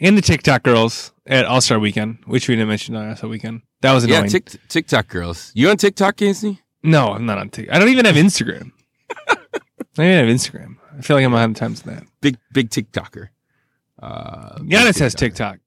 [0.02, 3.30] And the TikTok girls at All Star Weekend, which we didn't mention on All Star
[3.30, 3.62] Weekend.
[3.82, 4.24] That was annoying.
[4.24, 5.52] Yeah, Tik TikTok girls.
[5.54, 6.60] You on TikTok, Casey?
[6.82, 7.74] no, I'm not on TikTok.
[7.74, 8.72] I don't even have Instagram.
[9.28, 9.36] I
[9.96, 10.76] don't even have Instagram.
[10.98, 12.02] I feel like I'm behind the times that.
[12.20, 13.28] Big big TikToker.
[14.02, 15.58] Uh, big Giannis has TikTok.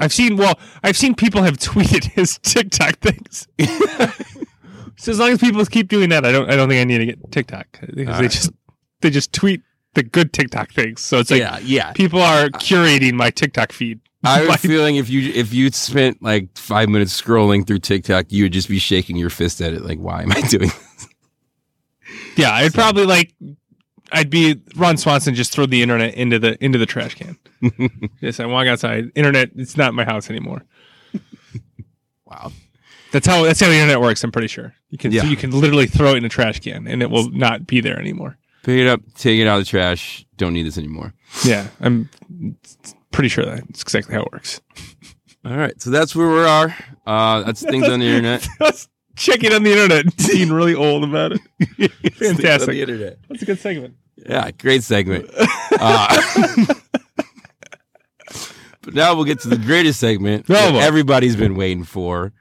[0.00, 3.46] I've seen well, I've seen people have tweeted his TikTok things.
[4.96, 6.98] so as long as people keep doing that, I don't I don't think I need
[6.98, 8.30] to get TikTok because All they right.
[8.30, 8.50] just
[9.02, 9.62] they just tweet
[9.98, 11.00] the good TikTok things.
[11.00, 11.92] So it's like yeah, yeah.
[11.92, 14.00] people are curating my TikTok feed.
[14.24, 18.26] I have a feeling if you if you spent like five minutes scrolling through TikTok,
[18.30, 21.08] you would just be shaking your fist at it, like, "Why am I doing?" This?
[22.36, 23.34] yeah, I'd probably like
[24.12, 27.36] I'd be Ron Swanson just throw the internet into the into the trash can.
[28.20, 29.10] yes, I walk outside.
[29.14, 30.64] Internet, it's not my house anymore.
[32.24, 32.52] Wow.
[33.10, 34.22] That's how that's how the internet works.
[34.22, 35.24] I'm pretty sure you can Yeah.
[35.24, 37.98] you can literally throw it in a trash can and it will not be there
[37.98, 38.36] anymore.
[38.68, 40.26] Pick it up, take it out of the trash.
[40.36, 41.14] Don't need this anymore.
[41.42, 42.10] Yeah, I'm
[43.12, 44.60] pretty sure that's exactly how it works.
[45.46, 46.76] All right, so that's where we are.
[47.06, 48.46] Uh, that's things on the internet.
[49.16, 51.40] Check it on the internet, being really old about it.
[52.16, 52.68] Fantastic.
[52.72, 53.18] the internet.
[53.30, 53.94] That's a good segment.
[54.18, 55.30] Yeah, great segment.
[55.80, 56.74] Uh,
[58.82, 62.34] but now we'll get to the greatest segment Oh, that everybody's been waiting for.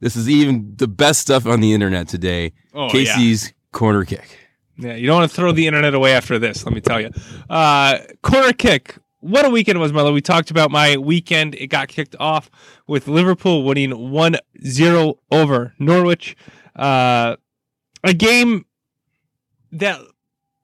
[0.00, 2.54] This is even the best stuff on the internet today.
[2.72, 4.38] Oh, Casey's corner kick.
[4.76, 7.10] Yeah, you don't want to throw the internet away after this, let me tell you.
[7.48, 8.96] Uh, corner kick.
[9.20, 10.12] What a weekend was, Milo.
[10.12, 11.54] We talked about my weekend.
[11.54, 12.50] It got kicked off
[12.86, 16.36] with Liverpool winning 1 0 over Norwich.
[16.76, 17.36] Uh,
[18.02, 18.66] a game
[19.72, 20.00] that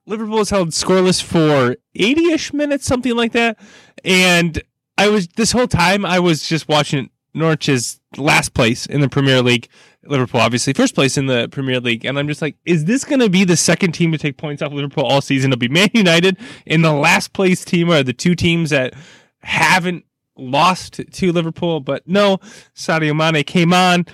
[0.05, 3.57] Liverpool has held scoreless for 80 ish minutes, something like that.
[4.03, 4.61] And
[4.97, 9.41] I was, this whole time, I was just watching Norwich's last place in the Premier
[9.41, 9.67] League.
[10.03, 12.05] Liverpool, obviously, first place in the Premier League.
[12.05, 14.61] And I'm just like, is this going to be the second team to take points
[14.61, 15.51] off Liverpool all season?
[15.51, 18.93] It'll be Man United in the last place team are the two teams that
[19.39, 20.05] haven't
[20.35, 21.79] lost to Liverpool.
[21.79, 22.37] But no,
[22.75, 24.05] Sadio Mane came on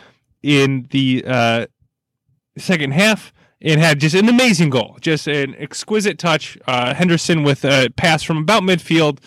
[0.44, 1.68] in the uh,
[2.58, 6.58] second half and had just an amazing goal, just an exquisite touch.
[6.68, 9.20] Uh, Henderson with a pass from about midfield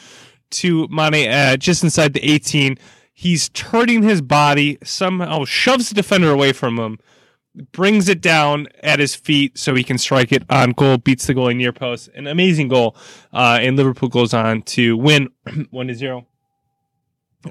[0.51, 2.77] to Mane uh, just inside the 18.
[3.21, 6.99] He's turning his body, somehow shoves the defender away from him,
[7.71, 11.35] brings it down at his feet so he can strike it on goal, beats the
[11.35, 12.09] goalie near post.
[12.15, 12.97] An amazing goal.
[13.31, 15.29] Uh, and Liverpool goes on to win
[15.71, 16.27] 1 to 0.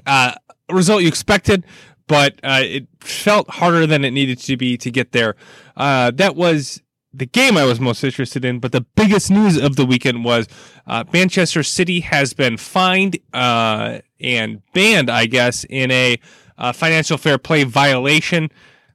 [0.04, 0.32] Uh,
[0.68, 1.64] result you expected,
[2.08, 5.36] but uh, it felt harder than it needed to be to get there.
[5.76, 6.82] Uh, that was
[7.12, 10.46] the game I was most interested in, but the biggest news of the weekend was
[10.86, 16.20] uh, Manchester City has been fined uh, and banned, I guess, in a
[16.56, 18.50] uh, financial fair play violation.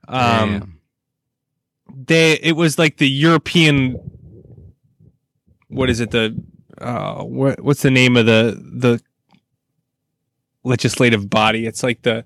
[0.08, 0.80] Um,
[1.94, 3.98] they it was like the European
[5.68, 6.36] what is it the
[6.80, 9.02] uh what what's the name of the the
[10.64, 11.66] legislative body?
[11.66, 12.26] It's like the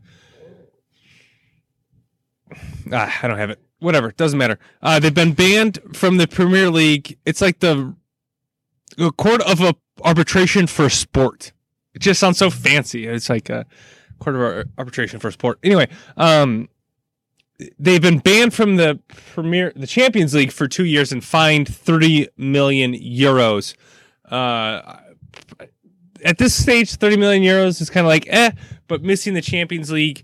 [2.91, 4.59] ah, I don't have it whatever doesn't matter.
[4.81, 7.17] Uh they've been banned from the Premier League.
[7.25, 7.95] It's like the
[9.17, 11.51] court of a arbitration for sport.
[11.93, 13.05] It just sounds so fancy.
[13.07, 13.65] It's like a
[14.19, 15.59] court of arbitration for sport.
[15.63, 16.69] Anyway um
[17.77, 18.99] they've been banned from the
[19.33, 23.75] premier the champions league for two years and fined 30 million euros.
[24.29, 24.99] Uh
[26.23, 28.51] at this stage 30 million euros is kind of like eh
[28.87, 30.23] but missing the champions league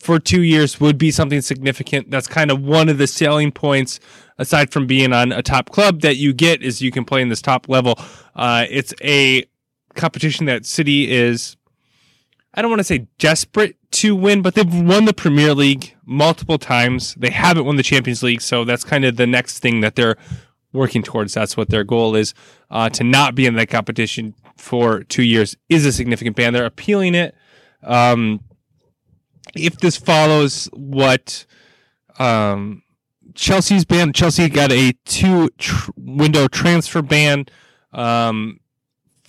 [0.00, 4.00] for two years would be something significant that's kind of one of the selling points
[4.38, 7.28] aside from being on a top club that you get is you can play in
[7.28, 7.94] this top level
[8.34, 9.44] uh it's a
[9.94, 11.56] competition that city is
[12.52, 16.58] I don't want to say desperate to win, but they've won the Premier League multiple
[16.58, 17.14] times.
[17.14, 20.16] They haven't won the Champions League, so that's kind of the next thing that they're
[20.72, 21.34] working towards.
[21.34, 22.34] That's what their goal is.
[22.68, 26.52] Uh, to not be in that competition for two years is a significant ban.
[26.52, 27.36] They're appealing it.
[27.84, 28.40] Um,
[29.54, 31.46] if this follows what
[32.18, 32.82] um,
[33.34, 37.46] Chelsea's ban, Chelsea got a two tr- window transfer ban.
[37.92, 38.60] Um,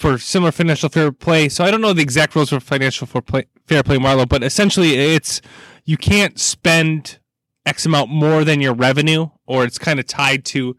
[0.01, 1.47] for similar financial fair play.
[1.47, 4.43] So I don't know the exact rules for financial fair play, fair play, Marlo, but
[4.43, 5.41] essentially it's
[5.86, 7.20] you can't spend
[7.66, 10.76] X amount more than your revenue, or it's kind of tied to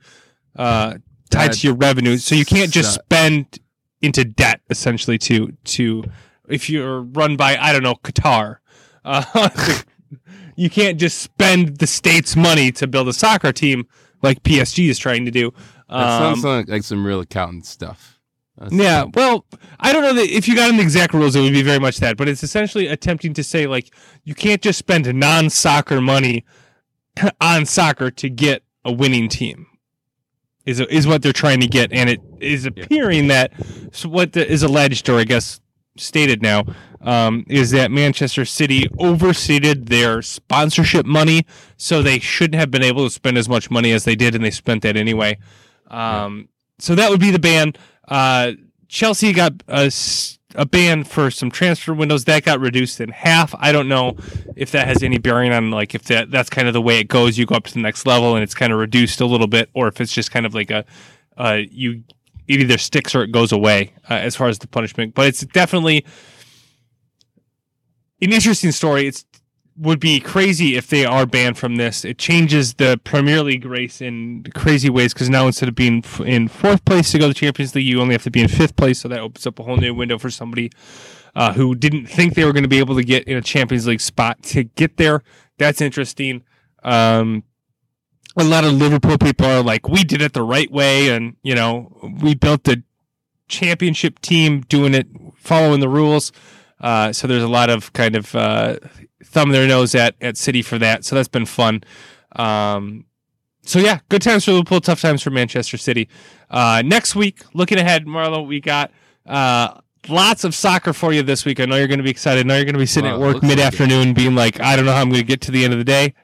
[0.57, 0.95] uh,
[1.30, 2.16] tied to your revenue.
[2.18, 3.61] So you can't just spend
[4.01, 6.05] into debt essentially to to
[6.49, 8.57] if you're run by I don't know Qatar.
[9.05, 9.48] Uh,
[10.57, 13.86] you can't just spend the state's money to build a soccer team
[14.22, 15.53] like PSG is trying to do.
[15.88, 18.18] That Um, sounds like, like some real accountant stuff.
[18.57, 19.44] That's- yeah, well,
[19.80, 21.96] I don't know that if you got an exact rules, it would be very much
[21.98, 23.92] that, but it's essentially attempting to say like
[24.24, 26.44] you can't just spend non-soccer money
[27.40, 29.66] on soccer to get a winning team.
[30.64, 33.52] Is is what they're trying to get, and it is appearing that
[33.90, 35.60] so what the, is alleged, or I guess
[35.97, 36.64] stated now,
[37.01, 41.44] um, is that Manchester City overseeded their sponsorship money,
[41.77, 44.44] so they shouldn't have been able to spend as much money as they did, and
[44.44, 45.36] they spent that anyway.
[45.89, 46.48] Um,
[46.78, 47.74] So that would be the ban.
[48.09, 48.52] Uh,
[48.89, 49.90] Chelsea got a,
[50.55, 53.55] a ban for some transfer windows that got reduced in half.
[53.59, 54.16] I don't know
[54.56, 57.09] if that has any bearing on like if that that's kind of the way it
[57.09, 57.39] goes.
[57.39, 59.70] You go up to the next level and it's kind of reduced a little bit,
[59.74, 60.85] or if it's just kind of like a
[61.39, 62.02] uh, you
[62.53, 65.15] it either sticks or it goes away uh, as far as the punishment.
[65.15, 66.05] But it's definitely
[68.20, 69.07] an interesting story.
[69.07, 69.24] It's
[69.77, 72.05] would be crazy if they are banned from this.
[72.05, 76.49] It changes the Premier League race in crazy ways because now instead of being in
[76.49, 78.77] fourth place to go to the Champions League, you only have to be in fifth
[78.77, 79.01] place.
[79.01, 80.70] So that opens up a whole new window for somebody
[81.35, 83.87] uh, who didn't think they were going to be able to get in a Champions
[83.87, 85.23] League spot to get there.
[85.59, 86.45] That's interesting.
[86.83, 87.45] Um,
[88.36, 91.54] a lot of Liverpool people are like, we did it the right way, and you
[91.54, 92.82] know, we built a
[93.48, 95.06] championship team doing it,
[95.36, 96.32] following the rules.
[96.80, 98.76] Uh, so there's a lot of kind of uh,
[99.24, 101.04] thumb their nose at at City for that.
[101.04, 101.82] So that's been fun.
[102.36, 103.04] Um,
[103.64, 106.09] so yeah, good times for Liverpool, tough times for Manchester City.
[106.50, 108.90] Uh, next week, looking ahead, Marlo, we got
[109.26, 111.60] uh, lots of soccer for you this week.
[111.60, 112.40] I know you're going to be excited.
[112.40, 114.74] I know you're going to be sitting Wow, at work mid afternoon, being like, I
[114.74, 116.14] don't know how I'm going to get to the end of the day.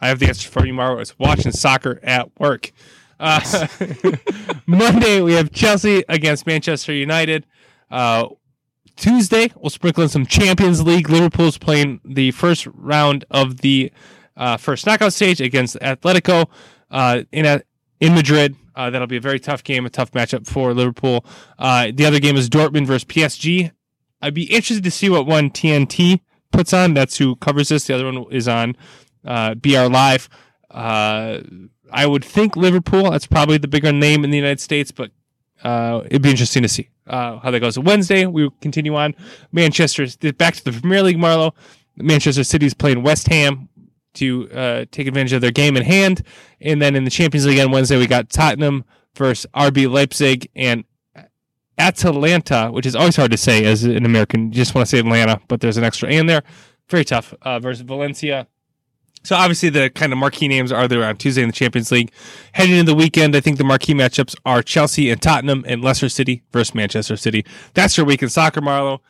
[0.00, 1.00] I have the answer for you, Marlo.
[1.00, 2.72] It's watching soccer at work.
[3.18, 3.66] Uh,
[4.66, 7.46] Monday, we have Chelsea against Manchester United.
[7.90, 8.28] Uh,
[8.96, 11.08] Tuesday, we'll sprinkle in some Champions League.
[11.08, 13.92] Liverpool's playing the first round of the
[14.36, 16.48] uh, first knockout stage against Atletico
[16.90, 17.62] uh, in a,
[18.00, 18.56] in Madrid.
[18.74, 21.24] Uh, that'll be a very tough game, a tough matchup for Liverpool.
[21.58, 23.72] Uh, the other game is Dortmund versus PSG.
[24.22, 26.20] I'd be interested to see what one TNT
[26.52, 26.94] puts on.
[26.94, 27.86] That's who covers this.
[27.86, 28.76] The other one is on
[29.24, 30.28] uh, BR Live.
[30.70, 31.40] Uh,
[31.90, 33.10] I would think Liverpool.
[33.10, 35.10] That's probably the bigger name in the United States, but
[35.64, 37.78] uh, it'd be interesting to see uh, how that goes.
[37.78, 39.14] Wednesday, we continue on.
[39.52, 41.16] Manchester back to the Premier League.
[41.16, 41.52] Marlo,
[41.96, 43.68] Manchester City's playing West Ham
[44.14, 46.22] to uh, take advantage of their game in hand,
[46.60, 48.84] and then in the Champions League on Wednesday, we got Tottenham
[49.14, 50.84] versus RB Leipzig and
[51.78, 54.48] Atalanta, which is always hard to say as an American.
[54.48, 56.42] You just want to say Atlanta, but there's an extra A in there.
[56.88, 57.34] Very tough.
[57.42, 58.48] Uh, versus Valencia.
[59.28, 62.10] So obviously the kind of marquee names are there on Tuesday in the Champions League.
[62.52, 66.08] Heading into the weekend, I think the marquee matchups are Chelsea and Tottenham and Leicester
[66.08, 67.44] City versus Manchester City.
[67.74, 69.00] That's your week in soccer, Marlo.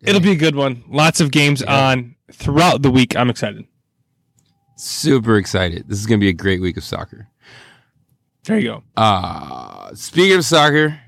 [0.00, 0.82] It'll be a good one.
[0.88, 1.90] Lots of games Yeah.
[1.90, 3.14] on throughout the week.
[3.14, 3.64] I'm excited.
[4.76, 5.84] Super excited.
[5.86, 7.28] This is going to be a great week of soccer.
[8.42, 8.82] There you go.
[8.96, 10.98] Uh, speaking of soccer,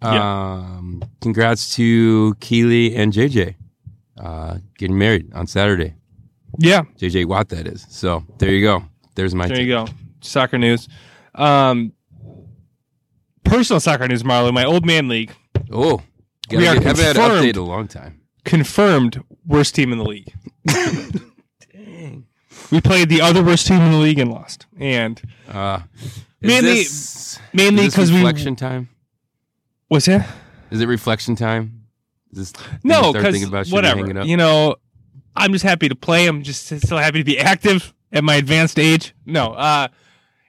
[0.00, 3.56] um, congrats to Keely and JJ
[4.18, 5.96] uh, getting married on Saturday.
[6.58, 7.86] Yeah, JJ Watt, that is.
[7.88, 8.84] So there you go.
[9.14, 9.66] There's my there tip.
[9.66, 9.86] you go.
[10.20, 10.88] Soccer news.
[11.34, 11.92] Um,
[13.44, 14.52] personal soccer news, Marlo.
[14.52, 15.32] My old man league
[15.70, 16.00] Oh,
[16.50, 17.44] We are get- haven't had an confirmed.
[17.46, 18.20] update a long time.
[18.44, 20.32] confirmed worst team in the league.
[21.72, 22.26] Dang.
[22.70, 24.66] We played the other worst team in the league and lost.
[24.78, 25.80] And Uh,
[26.40, 28.88] Mainly- this, mainly because we- reflection time.
[29.88, 30.28] what's that?
[30.70, 31.84] Is it reflection time?
[32.32, 32.52] Is this
[32.82, 34.20] No, start because thinking about should we hang it whatever.
[34.20, 34.26] up?
[34.26, 34.76] You know,
[35.34, 36.26] I'm just happy to play.
[36.26, 39.14] I'm just still happy to be active at my advanced age.
[39.24, 39.88] No, uh,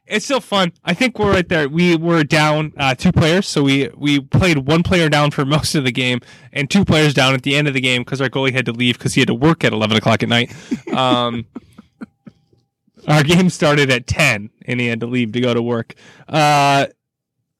[0.05, 0.73] it's still fun.
[0.83, 1.69] I think we're right there.
[1.69, 5.75] We were down uh, two players, so we we played one player down for most
[5.75, 6.19] of the game,
[6.51, 8.73] and two players down at the end of the game because our goalie had to
[8.73, 10.53] leave because he had to work at 11 o'clock at night.
[10.93, 11.45] Um,
[13.07, 15.95] our game started at 10, and he had to leave to go to work.
[16.27, 16.87] Uh,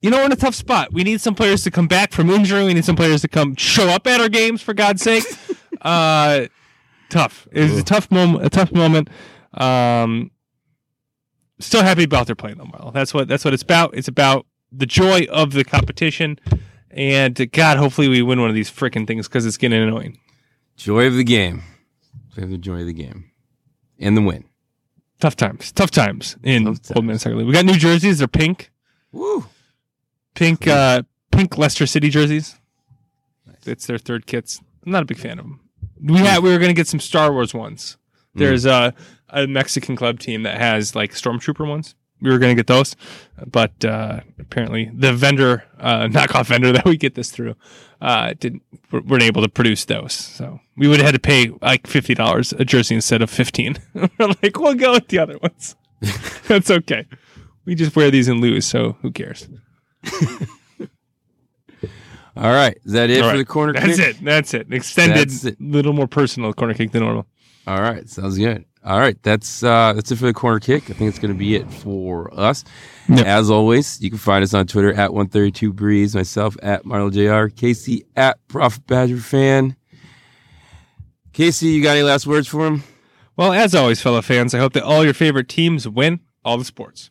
[0.02, 0.92] you know, we're in a tough spot.
[0.92, 2.66] We need some players to come back from injury.
[2.66, 5.24] We need some players to come show up at our games, for God's sake.
[5.82, 6.48] uh,
[7.14, 7.48] tough.
[7.52, 8.46] It was a tough moment.
[8.46, 9.10] A tough moment.
[9.54, 10.32] Um,
[11.60, 12.92] still happy about their playing them well.
[12.92, 13.96] That's what that's what it's about.
[13.96, 16.40] It's about the joy of the competition.
[16.90, 20.20] And God, hopefully we win one of these freaking things because it's getting annoying.
[20.76, 21.64] Joy of the game.
[22.36, 23.32] We have the joy of the game
[24.00, 24.46] and the win.
[25.20, 25.72] Tough times.
[25.72, 26.92] Tough times in Tough times.
[26.96, 27.48] Old Man Soccer League.
[27.48, 28.20] We got new jerseys.
[28.20, 28.72] They're pink.
[29.12, 29.46] Woo!
[30.36, 30.68] Pink.
[30.68, 32.56] Uh, pink Leicester City jerseys.
[33.66, 34.60] It's their third kits.
[34.86, 35.63] I'm not a big fan of them.
[36.04, 37.98] We had we were gonna get some Star Wars ones.
[38.36, 38.94] There's a
[39.30, 41.96] a Mexican club team that has like stormtrooper ones.
[42.22, 42.96] We were gonna get those,
[43.46, 47.56] but uh, apparently the vendor, uh, knockoff vendor that we get this through,
[48.02, 50.14] uh, didn't weren't able to produce those.
[50.14, 53.78] So we would have had to pay like fifty dollars a jersey instead of fifteen.
[53.94, 54.10] we're
[54.42, 55.76] like, we'll go with the other ones.
[56.48, 57.06] That's okay.
[57.66, 59.48] We just wear these and lose, so who cares?
[62.36, 62.78] All right.
[62.84, 63.38] Is that it All for right.
[63.38, 63.84] the corner kick?
[63.84, 64.16] That's kick?
[64.18, 64.24] it.
[64.26, 64.74] That's it.
[64.74, 65.62] Extended, That's it.
[65.62, 67.28] little more personal corner kick than normal.
[67.68, 68.66] All right, sounds good.
[68.84, 70.90] All right, that's uh, that's it for the corner kick.
[70.90, 72.66] I think it's going to be it for us.
[73.08, 73.26] Yep.
[73.26, 77.54] As always, you can find us on Twitter at 132 Breeze, myself at Marlo Jr.,
[77.56, 79.78] Casey at Prof Badger Fan.
[81.32, 82.84] Casey, you got any last words for him?
[83.38, 86.66] Well, as always, fellow fans, I hope that all your favorite teams win all the
[86.66, 87.10] sports.